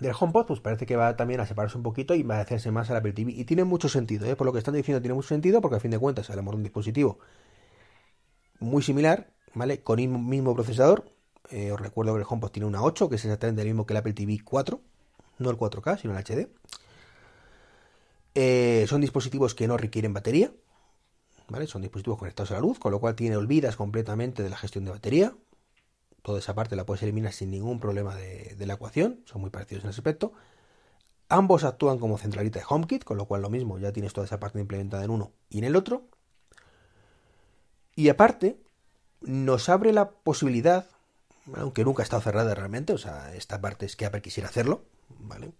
del 0.00 0.12
HomePod, 0.18 0.46
pues 0.46 0.60
parece 0.60 0.86
que 0.86 0.96
va 0.96 1.16
también 1.16 1.40
a 1.40 1.46
separarse 1.46 1.76
un 1.76 1.82
poquito 1.82 2.14
y 2.14 2.22
va 2.22 2.38
a 2.38 2.40
hacerse 2.40 2.70
más 2.70 2.90
al 2.90 2.96
Apple 2.96 3.12
TV. 3.12 3.32
Y 3.32 3.44
tiene 3.44 3.64
mucho 3.64 3.88
sentido, 3.88 4.26
¿eh? 4.26 4.36
por 4.36 4.46
lo 4.46 4.52
que 4.52 4.58
están 4.58 4.74
diciendo, 4.74 5.00
tiene 5.00 5.14
mucho 5.14 5.28
sentido, 5.28 5.60
porque 5.60 5.76
a 5.76 5.80
fin 5.80 5.90
de 5.90 5.98
cuentas 5.98 6.28
hablamos 6.30 6.52
de 6.52 6.56
un 6.56 6.62
dispositivo 6.62 7.18
muy 8.60 8.82
similar, 8.82 9.30
¿vale? 9.54 9.82
Con 9.82 9.98
el 9.98 10.08
mismo 10.08 10.54
procesador. 10.54 11.10
Eh, 11.50 11.70
os 11.70 11.80
recuerdo 11.80 12.14
que 12.14 12.20
el 12.20 12.26
HomePod 12.28 12.50
tiene 12.50 12.66
una 12.66 12.82
8, 12.82 13.08
que 13.08 13.16
es 13.16 13.24
exactamente 13.24 13.62
el 13.62 13.68
mismo 13.68 13.86
que 13.86 13.92
el 13.92 13.98
Apple 13.98 14.12
TV 14.12 14.38
4, 14.42 14.80
no 15.38 15.50
el 15.50 15.56
4K, 15.56 15.98
sino 15.98 16.16
el 16.16 16.24
HD. 16.24 16.48
Eh, 18.34 18.84
son 18.88 19.00
dispositivos 19.00 19.54
que 19.54 19.66
no 19.66 19.76
requieren 19.76 20.12
batería, 20.12 20.52
¿vale? 21.48 21.66
Son 21.66 21.82
dispositivos 21.82 22.18
conectados 22.18 22.50
a 22.50 22.54
la 22.54 22.60
luz, 22.60 22.78
con 22.78 22.92
lo 22.92 23.00
cual 23.00 23.14
tiene 23.14 23.36
olvidas 23.36 23.76
completamente 23.76 24.42
de 24.42 24.50
la 24.50 24.56
gestión 24.56 24.84
de 24.84 24.90
batería. 24.90 25.34
Toda 26.26 26.40
esa 26.40 26.56
parte 26.56 26.74
la 26.74 26.84
puedes 26.84 27.04
eliminar 27.04 27.32
sin 27.32 27.52
ningún 27.52 27.78
problema 27.78 28.16
de, 28.16 28.56
la 28.66 28.74
ecuación, 28.74 29.22
son 29.26 29.42
muy 29.42 29.50
parecidos 29.50 29.84
en 29.84 29.90
ese 29.90 30.00
aspecto. 30.00 30.32
Ambos 31.28 31.62
actúan 31.62 32.00
como 32.00 32.18
centralita 32.18 32.58
de 32.58 32.64
HomeKit, 32.68 33.04
con 33.04 33.16
lo 33.16 33.26
cual 33.26 33.42
lo 33.42 33.48
mismo, 33.48 33.78
ya 33.78 33.92
tienes 33.92 34.12
toda 34.12 34.24
esa 34.24 34.40
parte 34.40 34.58
implementada 34.58 35.04
en 35.04 35.10
uno 35.10 35.30
y 35.50 35.58
en 35.58 35.64
el 35.64 35.76
otro. 35.76 36.08
Y 37.94 38.08
aparte, 38.08 38.60
nos 39.20 39.68
abre 39.68 39.92
la 39.92 40.10
posibilidad, 40.10 40.86
aunque 41.54 41.84
nunca 41.84 42.02
ha 42.02 42.06
estado 42.06 42.22
cerrada 42.22 42.56
realmente, 42.56 42.92
o 42.92 42.98
sea, 42.98 43.32
esta 43.36 43.60
parte 43.60 43.86
es 43.86 43.94
que 43.94 44.06
Apple 44.06 44.20
quisiera 44.20 44.48
hacerlo, 44.48 44.82
¿vale? 45.20 45.52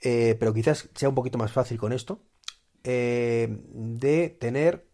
Eh, 0.00 0.36
pero 0.38 0.54
quizás 0.54 0.90
sea 0.94 1.08
un 1.08 1.16
poquito 1.16 1.38
más 1.38 1.50
fácil 1.50 1.76
con 1.76 1.92
esto, 1.92 2.20
eh, 2.84 3.48
de 3.72 4.28
tener 4.28 4.86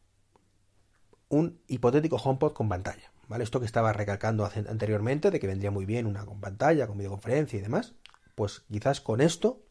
un 1.28 1.60
hipotético 1.68 2.16
HomePod 2.16 2.54
con 2.54 2.70
pantalla. 2.70 3.12
¿Vale? 3.28 3.44
Esto 3.44 3.60
que 3.60 3.66
estaba 3.66 3.92
recalcando 3.92 4.44
anteriormente, 4.44 5.30
de 5.30 5.40
que 5.40 5.46
vendría 5.46 5.70
muy 5.70 5.84
bien 5.84 6.06
una 6.06 6.24
con 6.24 6.40
pantalla, 6.40 6.86
con 6.86 6.98
videoconferencia 6.98 7.58
y 7.58 7.62
demás, 7.62 7.94
pues 8.34 8.64
quizás 8.70 9.00
con 9.00 9.20
esto 9.20 9.62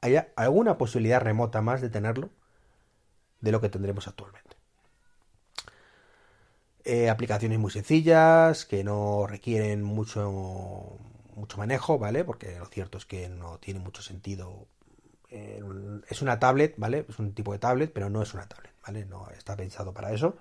haya 0.00 0.32
alguna 0.36 0.76
posibilidad 0.76 1.20
remota 1.20 1.62
más 1.62 1.80
de 1.80 1.90
tenerlo 1.90 2.30
de 3.40 3.52
lo 3.52 3.60
que 3.60 3.68
tendremos 3.68 4.08
actualmente. 4.08 4.56
Eh, 6.84 7.08
aplicaciones 7.08 7.58
muy 7.58 7.70
sencillas, 7.70 8.66
que 8.66 8.84
no 8.84 9.26
requieren 9.26 9.82
mucho 9.82 10.98
mucho 11.36 11.58
manejo, 11.58 11.98
¿vale? 11.98 12.24
Porque 12.24 12.58
lo 12.58 12.66
cierto 12.66 12.98
es 12.98 13.06
que 13.06 13.28
no 13.28 13.58
tiene 13.58 13.80
mucho 13.80 14.02
sentido. 14.02 14.66
Eh, 15.30 15.62
es 16.08 16.22
una 16.22 16.38
tablet, 16.38 16.74
¿vale? 16.76 17.06
Es 17.08 17.18
un 17.18 17.34
tipo 17.34 17.52
de 17.52 17.58
tablet, 17.58 17.92
pero 17.92 18.10
no 18.10 18.22
es 18.22 18.34
una 18.34 18.48
tablet, 18.48 18.72
¿vale? 18.86 19.04
No 19.06 19.28
está 19.30 19.56
pensado 19.56 19.92
para 19.92 20.12
eso 20.12 20.36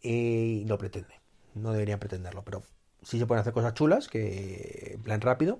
y 0.00 0.64
no 0.66 0.78
pretende. 0.78 1.21
No 1.54 1.72
deberían 1.72 1.98
pretenderlo, 2.00 2.44
pero 2.44 2.62
sí 3.02 3.18
se 3.18 3.26
pueden 3.26 3.40
hacer 3.40 3.52
cosas 3.52 3.74
chulas 3.74 4.08
que 4.08 4.92
en 4.94 5.02
plan 5.02 5.20
rápido, 5.20 5.58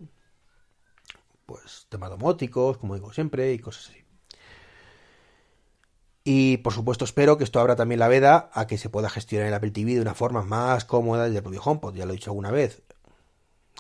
pues 1.47 1.87
temas 1.89 2.11
domóticos, 2.11 2.79
como 2.79 2.95
digo 2.95 3.13
siempre, 3.13 3.53
y 3.53 3.59
cosas 3.59 3.91
así. 3.91 4.03
Y 6.25 6.59
por 6.59 6.73
supuesto 6.73 7.05
espero 7.05 7.37
que 7.37 7.45
esto 7.45 7.59
abra 7.59 7.75
también 7.75 7.99
la 7.99 8.09
veda 8.09 8.51
a 8.53 8.67
que 8.67 8.79
se 8.79 8.89
pueda 8.89 9.11
gestionar 9.11 9.49
el 9.49 9.55
Apple 9.55 9.73
TV 9.73 9.95
de 9.95 10.01
una 10.01 10.15
forma 10.15 10.43
más 10.43 10.85
cómoda 10.85 11.25
desde 11.25 11.39
el 11.39 11.43
propio 11.43 11.63
HomePod. 11.63 11.95
Ya 11.95 12.07
lo 12.07 12.13
he 12.13 12.17
dicho 12.17 12.31
alguna 12.31 12.53
vez. 12.53 12.83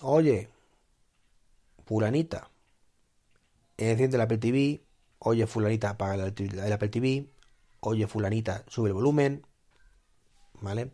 Oye, 0.02 0.48
fulanita, 1.86 2.50
enciende 3.76 4.16
el 4.16 4.22
Apple 4.22 4.38
TV. 4.38 4.84
Oye, 5.20 5.46
fulanita, 5.46 5.90
apaga 5.90 6.14
el 6.14 6.72
Apple 6.72 6.88
TV. 6.88 7.28
Oye, 7.80 8.06
fulanita, 8.08 8.64
sube 8.66 8.88
el 8.88 8.94
volumen. 8.94 9.46
¿Vale? 10.60 10.92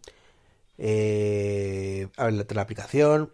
Eh, 0.79 2.09
abre 2.17 2.45
la, 2.55 2.63
aplicación. 2.63 3.33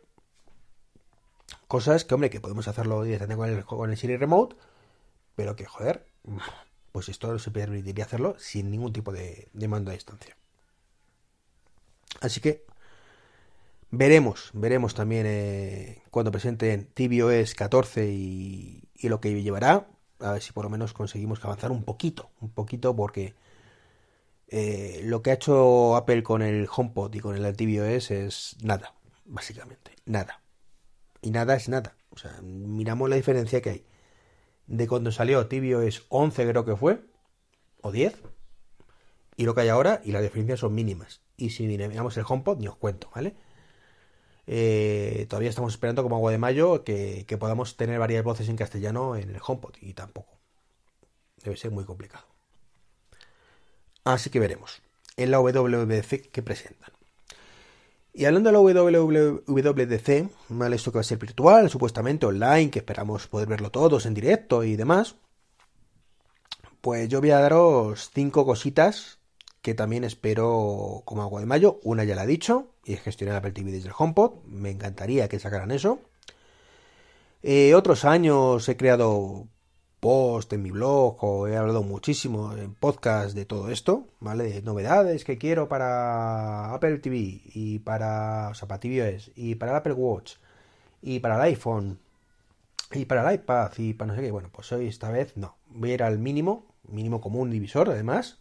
Cosas 1.68 2.04
que, 2.04 2.14
hombre, 2.14 2.30
que 2.30 2.40
podemos 2.40 2.68
hacerlo 2.68 3.02
directamente 3.02 3.36
con 3.36 3.48
el, 3.50 3.64
con 3.64 3.90
el 3.90 3.96
Siri 3.96 4.16
Remote. 4.16 4.56
Pero 5.36 5.56
que, 5.56 5.66
joder, 5.66 6.06
pues 6.92 7.08
esto 7.08 7.38
se 7.38 7.50
permitiría 7.50 8.04
hacerlo 8.04 8.36
sin 8.38 8.70
ningún 8.70 8.92
tipo 8.92 9.12
de, 9.12 9.48
de 9.52 9.68
mando 9.68 9.90
a 9.90 9.94
distancia. 9.94 10.36
Así 12.20 12.40
que 12.40 12.64
Veremos, 13.96 14.50
veremos 14.54 14.94
también 14.94 15.24
eh, 15.24 16.02
cuando 16.10 16.32
presenten 16.32 16.88
tvOS 16.94 17.54
14 17.54 18.08
y, 18.10 18.82
y, 18.96 19.08
lo 19.08 19.20
que 19.20 19.40
llevará. 19.40 19.86
A 20.18 20.32
ver 20.32 20.42
si 20.42 20.52
por 20.52 20.64
lo 20.64 20.70
menos 20.70 20.92
conseguimos 20.92 21.44
avanzar 21.44 21.70
un 21.70 21.84
poquito, 21.84 22.30
un 22.40 22.50
poquito, 22.50 22.96
porque 22.96 23.34
eh, 24.48 25.00
lo 25.04 25.22
que 25.22 25.30
ha 25.30 25.34
hecho 25.34 25.96
Apple 25.96 26.22
con 26.22 26.42
el 26.42 26.68
HomePod 26.74 27.14
y 27.14 27.20
con 27.20 27.36
el 27.36 27.56
tvOS 27.56 28.10
es 28.10 28.56
nada, 28.62 28.94
básicamente, 29.24 29.92
nada. 30.04 30.42
Y 31.22 31.30
nada 31.30 31.54
es 31.54 31.68
nada. 31.68 31.96
O 32.10 32.18
sea, 32.18 32.40
miramos 32.42 33.08
la 33.08 33.16
diferencia 33.16 33.60
que 33.62 33.70
hay 33.70 33.86
de 34.66 34.88
cuando 34.88 35.12
salió 35.12 35.46
tvOS 35.46 36.06
11 36.08 36.48
creo 36.48 36.64
que 36.64 36.76
fue, 36.76 37.00
o 37.82 37.92
10, 37.92 38.14
y 39.36 39.44
lo 39.44 39.54
que 39.54 39.62
hay 39.62 39.68
ahora, 39.68 40.00
y 40.04 40.12
las 40.12 40.22
diferencias 40.22 40.60
son 40.60 40.74
mínimas. 40.74 41.20
Y 41.36 41.50
si 41.50 41.66
miramos 41.66 42.16
el 42.16 42.24
HomePod, 42.26 42.58
ni 42.58 42.68
os 42.68 42.76
cuento, 42.76 43.10
¿vale? 43.14 43.34
Eh, 44.46 45.26
todavía 45.28 45.50
estamos 45.50 45.72
esperando 45.72 46.02
como 46.02 46.16
agua 46.16 46.30
de 46.30 46.38
mayo 46.38 46.84
que, 46.84 47.26
podamos 47.38 47.76
tener 47.76 47.98
varias 47.98 48.24
voces 48.24 48.48
en 48.48 48.56
castellano 48.56 49.16
en 49.16 49.30
el 49.30 49.40
HomePod 49.44 49.74
y 49.80 49.94
tampoco. 49.94 50.38
Debe 51.42 51.56
ser 51.56 51.72
muy 51.72 51.84
complicado. 51.84 52.33
Así 54.04 54.30
que 54.30 54.40
veremos 54.40 54.82
en 55.16 55.30
la 55.30 55.40
WWDC 55.40 56.30
que 56.30 56.42
presentan. 56.42 56.90
Y 58.12 58.26
hablando 58.26 58.50
de 58.50 58.52
la 58.52 58.60
WWDC, 58.60 60.30
¿vale? 60.50 60.76
esto 60.76 60.92
que 60.92 60.98
va 60.98 61.00
a 61.00 61.04
ser 61.04 61.18
virtual, 61.18 61.68
supuestamente 61.68 62.26
online, 62.26 62.70
que 62.70 62.78
esperamos 62.78 63.26
poder 63.26 63.48
verlo 63.48 63.70
todos 63.70 64.06
en 64.06 64.14
directo 64.14 64.62
y 64.62 64.76
demás, 64.76 65.16
pues 66.80 67.08
yo 67.08 67.20
voy 67.20 67.32
a 67.32 67.40
daros 67.40 68.10
cinco 68.14 68.46
cositas 68.46 69.18
que 69.62 69.74
también 69.74 70.04
espero 70.04 71.02
como 71.06 71.22
agua 71.22 71.40
de 71.40 71.46
mayo. 71.46 71.80
Una 71.82 72.04
ya 72.04 72.14
la 72.14 72.24
he 72.24 72.26
dicho, 72.26 72.74
y 72.84 72.92
es 72.92 73.00
gestionar 73.00 73.36
Apple 73.36 73.52
TV 73.52 73.72
desde 73.72 73.88
el 73.88 73.94
HomePod. 73.96 74.44
Me 74.44 74.70
encantaría 74.70 75.26
que 75.26 75.40
sacaran 75.40 75.70
eso. 75.70 75.98
Eh, 77.42 77.74
otros 77.74 78.04
años 78.04 78.68
he 78.68 78.76
creado 78.76 79.48
post 80.04 80.52
en 80.52 80.62
mi 80.62 80.70
blog 80.70 81.16
o 81.24 81.48
he 81.48 81.56
hablado 81.56 81.82
muchísimo 81.82 82.54
en 82.54 82.74
podcast 82.74 83.34
de 83.34 83.46
todo 83.46 83.70
esto, 83.70 84.06
¿vale? 84.20 84.44
De 84.44 84.60
novedades 84.60 85.24
que 85.24 85.38
quiero 85.38 85.66
para 85.66 86.74
Apple 86.74 86.98
TV 86.98 87.40
y 87.54 87.78
para, 87.78 88.50
o 88.50 88.54
sea, 88.54 88.68
para 88.68 88.80
tvOS 88.80 89.30
y 89.34 89.54
para 89.54 89.78
Apple 89.78 89.94
Watch 89.94 90.34
y 91.00 91.20
para 91.20 91.36
el 91.36 91.40
iPhone 91.40 91.98
y 92.92 93.06
para 93.06 93.26
el 93.26 93.36
iPad 93.36 93.72
y 93.78 93.94
para 93.94 94.12
no 94.12 94.16
sé 94.16 94.22
qué. 94.22 94.30
Bueno, 94.30 94.50
pues 94.52 94.70
hoy 94.72 94.88
esta 94.88 95.10
vez 95.10 95.38
no. 95.38 95.56
Voy 95.70 95.92
a 95.92 95.94
ir 95.94 96.02
al 96.02 96.18
mínimo, 96.18 96.66
mínimo 96.86 97.22
común 97.22 97.50
divisor 97.50 97.88
además, 97.88 98.36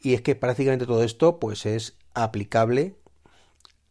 y 0.00 0.14
es 0.14 0.22
que 0.22 0.34
prácticamente 0.34 0.86
todo 0.86 1.02
esto 1.04 1.40
pues 1.40 1.66
es 1.66 1.98
aplicable 2.14 2.94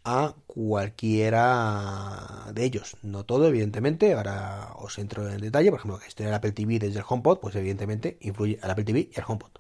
a 0.04 0.36
cualquiera 0.48 2.48
de 2.54 2.64
ellos. 2.64 2.98
No 3.04 3.26
todo, 3.26 3.48
evidentemente. 3.48 4.14
Ahora 4.14 4.70
os 4.76 4.98
entro 4.98 5.30
en 5.30 5.40
detalle. 5.40 5.70
Por 5.70 5.80
ejemplo, 5.80 6.00
que 6.00 6.08
esté 6.08 6.26
el 6.26 6.34
Apple 6.34 6.52
TV 6.52 6.80
desde 6.80 7.00
el 7.00 7.06
HomePod, 7.08 7.40
pues 7.40 7.56
evidentemente 7.56 8.18
influye 8.22 8.60
al 8.62 8.72
Apple 8.72 8.86
TV 8.86 9.10
y 9.12 9.20
al 9.20 9.26
HomePod. 9.28 9.52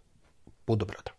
Punto 0.65 0.87
pelota. 0.87 1.15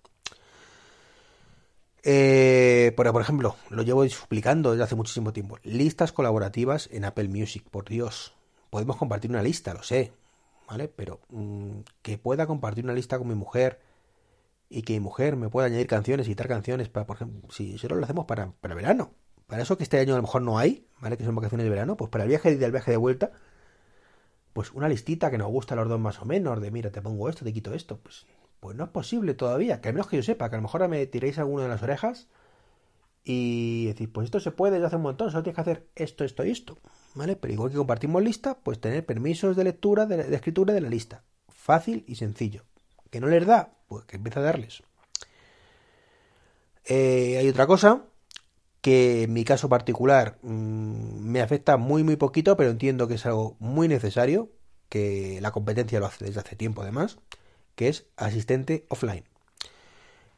Eh, 2.05 2.93
por, 2.97 3.21
ejemplo, 3.21 3.57
lo 3.71 3.83
llevo 3.83 4.05
explicando 4.05 4.73
desde 4.73 4.85
hace 4.85 4.97
muchísimo 4.97 5.33
tiempo. 5.33 5.59
Listas 5.63 6.13
colaborativas 6.13 6.89
en 6.93 7.05
Apple 7.05 7.29
Music, 7.29 7.65
por 7.71 7.89
Dios. 7.89 8.35
Podemos 8.71 8.97
compartir 8.97 9.31
una 9.31 9.43
lista, 9.43 9.75
lo 9.75 9.83
sé, 9.83 10.13
¿vale? 10.69 10.89
Pero 10.89 11.21
mm, 11.29 11.81
que 12.03 12.19
pueda 12.19 12.47
compartir 12.47 12.85
una 12.85 12.95
lista 12.95 13.19
con 13.19 13.29
mi 13.29 13.35
mujer 13.35 13.81
y 14.73 14.83
que 14.83 14.95
mi 14.95 15.01
mujer 15.01 15.37
me 15.37 15.49
pueda 15.49 15.67
añadir 15.67 15.87
canciones 15.87 16.27
y 16.27 16.31
quitar 16.31 16.49
canciones 16.49 16.89
para, 16.89 17.07
por 17.07 17.17
ejemplo, 17.17 17.51
si 17.51 17.79
solo 17.79 17.97
lo 17.97 18.05
hacemos 18.05 18.25
para, 18.25 18.53
para 18.61 18.75
verano, 18.75 19.13
para 19.47 19.63
eso 19.63 19.77
que 19.77 19.83
este 19.83 19.99
año 19.99 20.15
a 20.15 20.17
lo 20.17 20.23
mejor 20.23 20.43
no 20.43 20.59
hay, 20.59 20.87
¿vale? 21.01 21.17
Que 21.17 21.25
son 21.25 21.35
vacaciones 21.35 21.65
de 21.65 21.71
verano, 21.71 21.97
pues 21.97 22.11
para 22.11 22.25
el 22.25 22.31
viaje 22.31 22.53
y 22.53 22.57
del 22.57 22.73
viaje 22.73 22.91
de 22.91 22.97
vuelta, 22.97 23.33
pues 24.53 24.73
una 24.73 24.89
listita 24.89 25.31
que 25.31 25.39
nos 25.39 25.49
gusta 25.49 25.75
a 25.75 25.77
los 25.77 25.89
dos 25.89 26.01
más 26.01 26.21
o 26.21 26.25
menos, 26.25 26.61
de 26.61 26.71
mira, 26.71 26.91
te 26.91 27.03
pongo 27.03 27.29
esto, 27.29 27.45
te 27.45 27.53
quito 27.53 27.75
esto, 27.75 27.99
pues, 27.99 28.27
pues 28.61 28.77
no 28.77 28.85
es 28.85 28.91
posible 28.91 29.35
todavía, 29.35 29.81
que 29.81 29.89
al 29.89 29.95
menos 29.95 30.09
que 30.09 30.17
yo 30.17 30.23
sepa, 30.23 30.49
que 30.49 30.57
a 30.57 30.59
lo 30.59 30.63
mejor 30.63 30.89
me 30.89 31.07
tiréis 31.07 31.39
alguno 31.39 31.63
de 31.63 31.69
las 31.69 31.83
orejas 31.83 32.29
y 33.25 33.87
decís, 33.87 34.09
pues 34.13 34.27
esto 34.27 34.41
se 34.41 34.51
puede, 34.51 34.81
ya 34.81 34.87
hace 34.87 34.97
un 34.97 35.03
montón, 35.03 35.31
solo 35.31 35.43
tienes 35.43 35.57
que 35.57 35.61
hacer 35.61 35.89
esto, 35.95 36.25
esto 36.25 36.45
y 36.45 36.51
esto, 36.51 36.79
¿vale? 37.15 37.37
Pero 37.37 37.53
igual 37.53 37.71
que 37.71 37.77
compartimos 37.77 38.23
lista, 38.23 38.59
pues 38.63 38.81
tener 38.81 39.05
permisos 39.05 39.57
de 39.57 39.65
lectura, 39.65 40.07
de, 40.07 40.25
de 40.25 40.35
escritura 40.35 40.75
de 40.75 40.81
la 40.81 40.89
lista. 40.89 41.25
Fácil 41.49 42.05
y 42.09 42.17
sencillo. 42.17 42.65
¿Que 43.11 43.21
no 43.21 43.27
les 43.27 43.47
da? 43.47 43.75
Pues 43.93 44.07
que 44.07 44.17
empiece 44.17 44.39
a 44.39 44.43
darles. 44.43 44.83
Eh, 46.87 47.37
hay 47.39 47.47
otra 47.47 47.67
cosa 47.67 48.05
que 48.81 49.25
en 49.25 49.35
mi 49.35 49.45
caso 49.45 49.69
particular 49.69 50.39
mmm, 50.41 51.21
me 51.21 51.43
afecta 51.43 51.77
muy 51.77 52.03
muy 52.03 52.17
poquito, 52.17 52.57
pero 52.57 52.71
entiendo 52.71 53.07
que 53.07 53.15
es 53.15 53.27
algo 53.27 53.57
muy 53.59 53.89
necesario, 53.89 54.51
que 54.89 55.39
la 55.43 55.51
competencia 55.51 56.01
lo 56.01 56.07
hace 56.07 56.25
desde 56.25 56.41
hace 56.41 56.57
tiempo 56.57 56.81
además, 56.81 57.19
que 57.75 57.89
es 57.89 58.07
asistente 58.17 58.87
offline. 58.89 59.25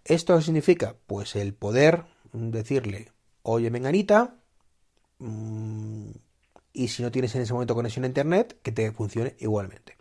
¿Esto 0.05 0.41
significa? 0.41 0.97
Pues 1.07 1.37
el 1.37 1.55
poder 1.55 2.07
decirle, 2.33 3.13
oye 3.43 3.71
menganita, 3.71 4.35
mmm, 5.19 6.11
y 6.73 6.89
si 6.89 7.05
no 7.05 7.13
tienes 7.13 7.37
en 7.37 7.43
ese 7.43 7.53
momento 7.53 7.77
conexión 7.77 8.05
a 8.05 8.09
internet, 8.09 8.59
que 8.65 8.73
te 8.73 8.91
funcione 8.91 9.37
igualmente. 9.39 9.97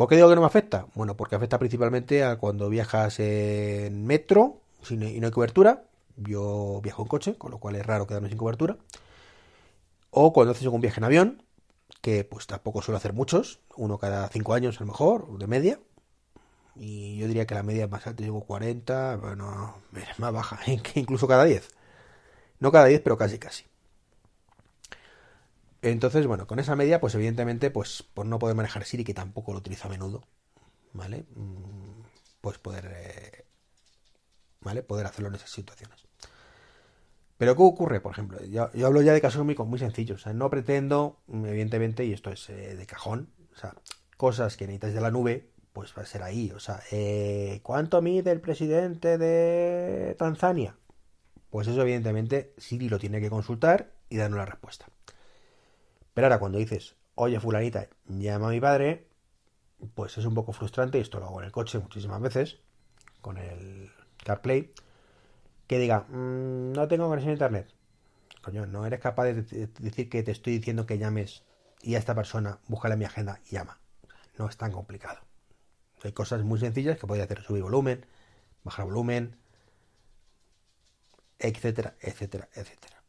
¿Por 0.00 0.08
qué 0.08 0.16
digo 0.16 0.30
que 0.30 0.34
no 0.34 0.40
me 0.40 0.46
afecta? 0.46 0.86
Bueno, 0.94 1.14
porque 1.14 1.36
afecta 1.36 1.58
principalmente 1.58 2.24
a 2.24 2.36
cuando 2.36 2.70
viajas 2.70 3.20
en 3.20 4.06
metro 4.06 4.62
y 4.88 4.96
no 4.96 5.26
hay 5.26 5.30
cobertura. 5.30 5.84
Yo 6.16 6.80
viajo 6.82 7.02
en 7.02 7.08
coche, 7.08 7.34
con 7.36 7.50
lo 7.50 7.58
cual 7.58 7.76
es 7.76 7.84
raro 7.84 8.06
quedarme 8.06 8.30
sin 8.30 8.38
cobertura. 8.38 8.78
O 10.08 10.32
cuando 10.32 10.52
haces 10.52 10.66
un 10.68 10.80
viaje 10.80 11.00
en 11.00 11.04
avión, 11.04 11.42
que 12.00 12.24
pues 12.24 12.46
tampoco 12.46 12.80
suelo 12.80 12.96
hacer 12.96 13.12
muchos, 13.12 13.60
uno 13.76 13.98
cada 13.98 14.26
cinco 14.28 14.54
años 14.54 14.78
a 14.78 14.84
lo 14.84 14.86
mejor, 14.86 15.36
de 15.36 15.46
media. 15.46 15.78
Y 16.76 17.18
yo 17.18 17.26
diría 17.26 17.46
que 17.46 17.54
la 17.54 17.62
media 17.62 17.86
más 17.86 18.06
alta 18.06 18.22
llevo 18.22 18.40
40, 18.46 19.16
bueno, 19.16 19.82
es 19.94 20.18
más 20.18 20.32
baja, 20.32 20.60
incluso 20.94 21.28
cada 21.28 21.44
10. 21.44 21.68
No 22.58 22.72
cada 22.72 22.86
10, 22.86 23.02
pero 23.02 23.18
casi 23.18 23.38
casi. 23.38 23.69
Entonces, 25.82 26.26
bueno, 26.26 26.46
con 26.46 26.58
esa 26.58 26.76
media, 26.76 27.00
pues 27.00 27.14
evidentemente, 27.14 27.70
pues 27.70 28.02
por 28.02 28.26
no 28.26 28.38
poder 28.38 28.56
manejar 28.56 28.84
Siri, 28.84 29.04
que 29.04 29.14
tampoco 29.14 29.52
lo 29.52 29.58
utilizo 29.58 29.88
a 29.88 29.90
menudo, 29.90 30.22
¿vale? 30.92 31.24
Pues 32.40 32.58
poder, 32.58 32.92
eh, 32.94 33.44
¿vale? 34.60 34.82
Poder 34.82 35.06
hacerlo 35.06 35.28
en 35.28 35.36
esas 35.36 35.50
situaciones. 35.50 36.06
Pero 37.38 37.56
¿qué 37.56 37.62
ocurre? 37.62 38.00
Por 38.00 38.12
ejemplo, 38.12 38.44
yo, 38.44 38.70
yo 38.74 38.86
hablo 38.86 39.00
ya 39.00 39.14
de 39.14 39.20
casos 39.22 39.42
muy, 39.46 39.56
muy 39.56 39.78
sencillos. 39.78 40.20
O 40.20 40.24
sea, 40.24 40.34
no 40.34 40.50
pretendo, 40.50 41.22
evidentemente, 41.26 42.04
y 42.04 42.12
esto 42.12 42.30
es 42.30 42.50
eh, 42.50 42.76
de 42.76 42.86
cajón, 42.86 43.32
o 43.54 43.58
sea, 43.58 43.74
cosas 44.18 44.58
que 44.58 44.66
necesitas 44.66 44.92
de 44.92 45.00
la 45.00 45.10
nube, 45.10 45.50
pues 45.72 45.94
va 45.96 46.02
a 46.02 46.06
ser 46.06 46.22
ahí. 46.22 46.50
O 46.50 46.60
sea, 46.60 46.82
eh, 46.90 47.60
¿cuánto 47.62 48.02
mide 48.02 48.30
el 48.30 48.42
presidente 48.42 49.16
de 49.16 50.14
Tanzania? 50.18 50.76
Pues 51.48 51.66
eso, 51.66 51.80
evidentemente, 51.80 52.52
Siri 52.58 52.90
lo 52.90 52.98
tiene 52.98 53.22
que 53.22 53.30
consultar 53.30 53.94
y 54.10 54.18
dar 54.18 54.30
una 54.30 54.44
respuesta. 54.44 54.86
Ahora 56.24 56.38
cuando 56.38 56.58
dices, 56.58 56.96
oye 57.14 57.40
fulanita, 57.40 57.88
llama 58.06 58.48
a 58.48 58.50
mi 58.50 58.60
padre, 58.60 59.08
pues 59.94 60.18
es 60.18 60.24
un 60.26 60.34
poco 60.34 60.52
frustrante, 60.52 60.98
y 60.98 61.00
esto 61.00 61.18
lo 61.18 61.26
hago 61.26 61.40
en 61.40 61.46
el 61.46 61.52
coche 61.52 61.78
muchísimas 61.78 62.20
veces, 62.20 62.58
con 63.20 63.38
el 63.38 63.90
CarPlay, 64.24 64.72
que 65.66 65.78
diga, 65.78 66.06
mmm, 66.08 66.72
no 66.72 66.88
tengo 66.88 67.08
conexión 67.08 67.30
a 67.30 67.34
internet. 67.34 67.74
Coño, 68.42 68.66
no 68.66 68.86
eres 68.86 69.00
capaz 69.00 69.24
de 69.24 69.34
decir 69.78 70.08
que 70.08 70.22
te 70.22 70.30
estoy 70.30 70.58
diciendo 70.58 70.86
que 70.86 70.98
llames 70.98 71.44
y 71.82 71.94
a 71.94 71.98
esta 71.98 72.14
persona, 72.14 72.58
búscala 72.68 72.94
en 72.94 72.98
mi 72.98 73.04
agenda 73.06 73.40
y 73.46 73.54
llama. 73.54 73.78
No 74.36 74.48
es 74.48 74.56
tan 74.56 74.72
complicado. 74.72 75.20
Hay 76.02 76.12
cosas 76.12 76.42
muy 76.42 76.58
sencillas 76.58 76.98
que 76.98 77.06
podéis 77.06 77.24
hacer, 77.24 77.42
subir 77.42 77.62
volumen, 77.62 78.04
bajar 78.64 78.84
volumen, 78.84 79.36
etcétera, 81.38 81.96
etcétera, 82.00 82.48
etcétera 82.54 82.99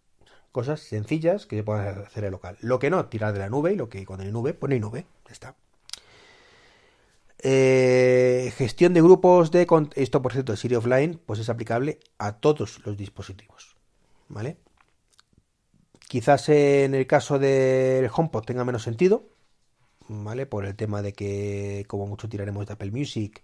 cosas 0.52 0.82
sencillas 0.82 1.46
que 1.46 1.58
se 1.58 1.64
pueden 1.64 1.88
hacer 1.88 2.26
en 2.26 2.32
local. 2.32 2.58
Lo 2.62 2.80
que 2.80 2.90
no, 2.90 3.06
tirar 3.06 3.34
de 3.34 3.40
la 3.40 3.50
nube 3.50 3.74
y 3.74 3.76
lo 3.76 3.90
que 3.90 4.06
cuando 4.06 4.26
hay 4.26 4.32
nube, 4.32 4.54
pues 4.54 4.70
no 4.70 4.88
nube. 4.88 5.06
Ya 5.28 5.34
está. 5.34 5.56
Eh, 7.44 8.54
gestión 8.56 8.94
de 8.94 9.02
grupos 9.02 9.52
de... 9.52 9.68
Esto, 9.96 10.22
por 10.22 10.34
cierto, 10.34 10.52
de 10.52 10.58
Siri 10.58 10.76
Offline, 10.76 11.20
pues 11.26 11.40
es 11.40 11.50
aplicable 11.50 12.00
a 12.18 12.34
todos 12.34 12.86
los 12.86 12.98
dispositivos. 12.98 13.76
¿Vale? 14.28 14.58
Quizás 16.08 16.50
en 16.50 16.94
el 16.94 17.08
caso 17.08 17.40
del 17.40 18.10
HomePod 18.14 18.44
tenga 18.44 18.66
menos 18.66 18.84
sentido, 18.84 19.30
¿vale? 20.10 20.46
Por 20.46 20.66
el 20.66 20.76
tema 20.76 21.02
de 21.02 21.14
que 21.14 21.86
como 21.88 22.06
mucho 22.06 22.28
tiraremos 22.28 22.68
de 22.68 22.74
Apple 22.74 22.92
Music 22.92 23.42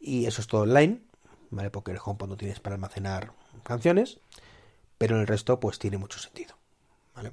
y 0.00 0.26
eso 0.26 0.40
es 0.40 0.48
todo 0.48 0.62
online, 0.62 1.00
¿vale? 1.50 1.70
Porque 1.70 1.92
el 1.92 1.98
HomePod 2.04 2.28
no 2.28 2.36
tienes 2.36 2.58
para 2.58 2.74
almacenar 2.74 3.32
canciones 3.62 4.18
pero 4.98 5.16
en 5.16 5.22
el 5.22 5.26
resto 5.26 5.60
pues 5.60 5.78
tiene 5.78 5.98
mucho 5.98 6.18
sentido. 6.18 6.56
¿vale? 7.14 7.32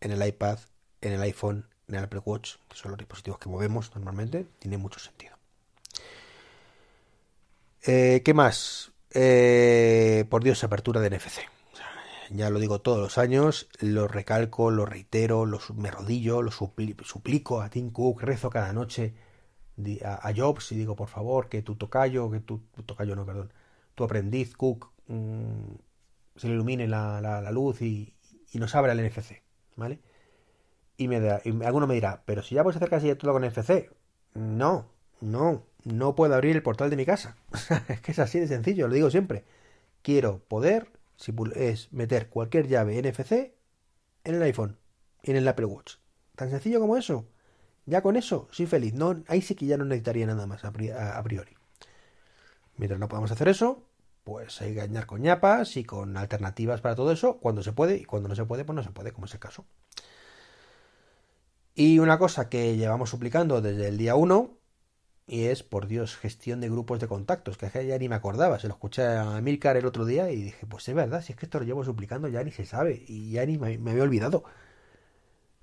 En 0.00 0.12
el 0.12 0.26
iPad, 0.26 0.58
en 1.00 1.12
el 1.12 1.22
iPhone, 1.22 1.66
en 1.88 1.94
el 1.94 2.04
Apple 2.04 2.22
Watch, 2.24 2.56
que 2.68 2.76
son 2.76 2.90
los 2.90 2.98
dispositivos 2.98 3.38
que 3.38 3.48
movemos 3.48 3.94
normalmente, 3.94 4.46
tiene 4.58 4.78
mucho 4.78 5.00
sentido. 5.00 5.36
Eh, 7.86 8.22
¿Qué 8.24 8.34
más? 8.34 8.90
Eh, 9.12 10.24
por 10.28 10.42
Dios, 10.42 10.64
apertura 10.64 11.00
de 11.00 11.10
NFC. 11.10 11.40
Ya 12.30 12.50
lo 12.50 12.58
digo 12.58 12.80
todos 12.80 12.98
los 12.98 13.18
años, 13.18 13.68
lo 13.78 14.08
recalco, 14.08 14.72
lo 14.72 14.84
reitero, 14.84 15.46
lo, 15.46 15.60
me 15.76 15.92
rodillo, 15.92 16.42
lo 16.42 16.50
supli 16.50 16.96
suplico 17.04 17.60
a 17.60 17.70
Tim 17.70 17.90
Cook, 17.90 18.22
rezo 18.22 18.50
cada 18.50 18.72
noche 18.72 19.14
a, 20.04 20.28
a, 20.28 20.34
Jobs 20.34 20.72
y 20.72 20.76
digo, 20.76 20.96
por 20.96 21.08
favor, 21.08 21.48
que 21.48 21.62
tu 21.62 21.76
tocayo, 21.76 22.28
que 22.30 22.40
tu, 22.40 22.62
tu 22.74 22.82
tocayo 22.82 23.14
no, 23.14 23.24
perdón, 23.24 23.52
tu 23.94 24.02
aprendiz 24.02 24.56
Cook 24.56 24.90
mmm, 25.06 25.74
se 26.36 26.48
le 26.48 26.54
ilumine 26.54 26.86
la, 26.86 27.20
la, 27.20 27.50
luz 27.50 27.82
y, 27.82 28.14
y, 28.52 28.58
nos 28.58 28.74
abra 28.74 28.92
el 28.92 29.04
NFC, 29.04 29.42
¿vale? 29.76 30.00
Y, 30.96 31.08
me 31.08 31.20
da, 31.20 31.40
y 31.44 31.50
alguno 31.64 31.86
me 31.86 31.94
dirá, 31.94 32.22
pero 32.26 32.42
si 32.42 32.54
ya 32.54 32.62
puedes 32.62 32.76
hacer 32.76 32.90
casi 32.90 33.14
todo 33.14 33.32
con 33.32 33.44
NFC. 33.44 33.90
No, 34.34 34.90
no, 35.20 35.64
no 35.84 36.14
puedo 36.14 36.34
abrir 36.34 36.56
el 36.56 36.62
portal 36.62 36.90
de 36.90 36.96
mi 36.96 37.06
casa. 37.06 37.36
es 37.88 38.00
que 38.00 38.12
es 38.12 38.18
así 38.18 38.38
de 38.38 38.48
sencillo, 38.48 38.88
lo 38.88 38.94
digo 38.94 39.10
siempre. 39.10 39.44
Quiero 40.02 40.40
poder 40.40 40.92
es 41.54 41.92
meter 41.92 42.28
cualquier 42.28 42.68
llave 42.68 43.00
NFC 43.00 43.54
en 44.24 44.34
el 44.34 44.42
iPhone 44.42 44.78
en 45.22 45.36
el 45.36 45.48
Apple 45.48 45.66
Watch. 45.66 45.96
Tan 46.36 46.50
sencillo 46.50 46.80
como 46.80 46.96
eso. 46.96 47.26
Ya 47.84 48.02
con 48.02 48.16
eso, 48.16 48.48
soy 48.50 48.66
feliz. 48.66 48.94
No, 48.94 49.22
ahí 49.28 49.42
sí 49.42 49.54
que 49.54 49.66
ya 49.66 49.76
no 49.76 49.84
necesitaría 49.84 50.26
nada 50.26 50.46
más 50.46 50.64
a 50.64 50.72
priori. 50.72 51.56
Mientras 52.76 53.00
no 53.00 53.08
podamos 53.08 53.30
hacer 53.30 53.48
eso, 53.48 53.88
pues 54.26 54.60
hay 54.60 54.74
que 54.74 54.80
engañar 54.80 55.06
con 55.06 55.22
ñapas 55.22 55.76
y 55.76 55.84
con 55.84 56.16
alternativas 56.16 56.80
para 56.80 56.96
todo 56.96 57.12
eso, 57.12 57.38
cuando 57.38 57.62
se 57.62 57.72
puede 57.72 57.96
y 57.98 58.04
cuando 58.04 58.28
no 58.28 58.34
se 58.34 58.44
puede, 58.44 58.64
pues 58.64 58.74
no 58.74 58.82
se 58.82 58.90
puede, 58.90 59.12
como 59.12 59.26
es 59.26 59.34
el 59.34 59.38
caso. 59.40 59.64
Y 61.76 62.00
una 62.00 62.18
cosa 62.18 62.48
que 62.48 62.76
llevamos 62.76 63.10
suplicando 63.10 63.60
desde 63.60 63.86
el 63.86 63.98
día 63.98 64.16
1, 64.16 64.58
y 65.28 65.44
es, 65.44 65.62
por 65.62 65.86
Dios, 65.86 66.16
gestión 66.16 66.60
de 66.60 66.68
grupos 66.68 66.98
de 66.98 67.06
contactos, 67.06 67.56
que 67.56 67.86
ya 67.86 67.98
ni 67.98 68.08
me 68.08 68.16
acordaba, 68.16 68.58
se 68.58 68.66
lo 68.66 68.74
escuché 68.74 69.06
a 69.06 69.40
Milcar 69.42 69.76
el 69.76 69.86
otro 69.86 70.04
día 70.04 70.28
y 70.32 70.42
dije, 70.42 70.66
pues 70.66 70.88
es 70.88 70.94
verdad, 70.96 71.22
si 71.22 71.32
es 71.32 71.38
que 71.38 71.46
esto 71.46 71.60
lo 71.60 71.64
llevo 71.64 71.84
suplicando 71.84 72.26
ya 72.26 72.42
ni 72.42 72.50
se 72.50 72.66
sabe, 72.66 73.04
y 73.06 73.30
ya 73.30 73.46
ni 73.46 73.58
me, 73.58 73.78
me 73.78 73.92
había 73.92 74.02
olvidado. 74.02 74.38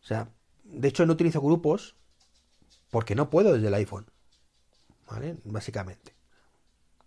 O 0.01 0.05
sea, 0.05 0.29
de 0.63 0.87
hecho 0.87 1.05
no 1.05 1.13
utilizo 1.13 1.41
grupos 1.41 1.97
porque 2.91 3.15
no 3.15 3.29
puedo 3.29 3.53
desde 3.53 3.67
el 3.67 3.73
iPhone, 3.73 4.05
¿vale? 5.09 5.35
Básicamente 5.43 6.12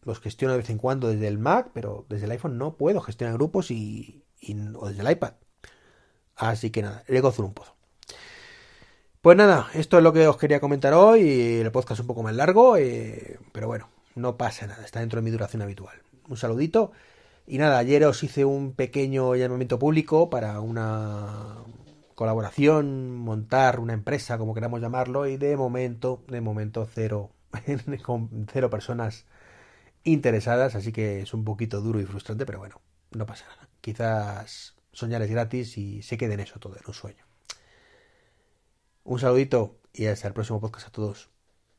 los 0.06 0.20
gestiono 0.20 0.52
de 0.52 0.58
vez 0.58 0.70
en 0.70 0.78
cuando 0.78 1.08
desde 1.08 1.26
el 1.28 1.38
Mac, 1.38 1.70
pero 1.74 2.06
desde 2.08 2.26
el 2.26 2.30
iPhone 2.30 2.56
no 2.56 2.76
puedo 2.76 3.00
gestionar 3.00 3.34
grupos 3.34 3.70
y, 3.70 4.22
o 4.76 4.88
desde 4.88 5.02
el 5.02 5.10
iPad. 5.10 5.34
Así 6.36 6.70
que 6.70 6.82
nada, 6.82 7.02
le 7.08 7.20
gozo 7.20 7.44
un 7.44 7.52
pozo. 7.52 7.74
Pues 9.20 9.36
nada, 9.36 9.68
esto 9.74 9.98
es 9.98 10.04
lo 10.04 10.12
que 10.12 10.28
os 10.28 10.36
quería 10.36 10.60
comentar 10.60 10.94
hoy. 10.94 11.58
El 11.60 11.72
podcast 11.72 11.98
es 11.98 12.00
un 12.00 12.06
poco 12.06 12.22
más 12.22 12.34
largo, 12.34 12.76
eh, 12.76 13.40
pero 13.52 13.66
bueno, 13.66 13.88
no 14.14 14.36
pasa 14.36 14.68
nada, 14.68 14.84
está 14.84 15.00
dentro 15.00 15.20
de 15.20 15.24
mi 15.24 15.30
duración 15.32 15.62
habitual. 15.62 15.96
Un 16.28 16.36
saludito. 16.36 16.92
Y 17.44 17.58
nada, 17.58 17.78
ayer 17.78 18.04
os 18.04 18.22
hice 18.22 18.44
un 18.44 18.74
pequeño 18.74 19.34
llamamiento 19.34 19.78
público 19.78 20.30
para 20.30 20.60
una 20.60 21.56
colaboración, 22.14 23.16
montar 23.16 23.80
una 23.80 23.92
empresa, 23.92 24.38
como 24.38 24.54
queramos 24.54 24.80
llamarlo, 24.80 25.26
y 25.26 25.36
de 25.36 25.56
momento, 25.56 26.22
de 26.28 26.40
momento 26.40 26.86
cero, 26.92 27.30
con 28.04 28.46
cero 28.52 28.70
personas 28.70 29.26
interesadas, 30.06 30.74
así 30.76 30.92
que 30.92 31.20
es 31.20 31.34
un 31.34 31.44
poquito 31.44 31.80
duro 31.80 32.00
y 32.00 32.04
frustrante, 32.06 32.46
pero 32.46 32.58
bueno, 32.60 32.80
no 33.10 33.26
pasa 33.26 33.44
nada. 33.48 33.68
Quizás 33.80 34.76
soñar 34.92 35.20
es 35.22 35.30
gratis 35.30 35.76
y 35.76 36.02
se 36.02 36.16
quede 36.16 36.34
en 36.34 36.40
eso 36.40 36.58
todo, 36.60 36.76
en 36.76 36.82
un 36.86 36.94
sueño. 36.94 37.26
Un 39.04 39.18
saludito 39.18 39.78
y 39.92 40.06
hasta 40.06 40.28
el 40.28 40.34
próximo 40.34 40.60
podcast 40.60 40.88
a 40.88 40.92
todos. 40.92 41.35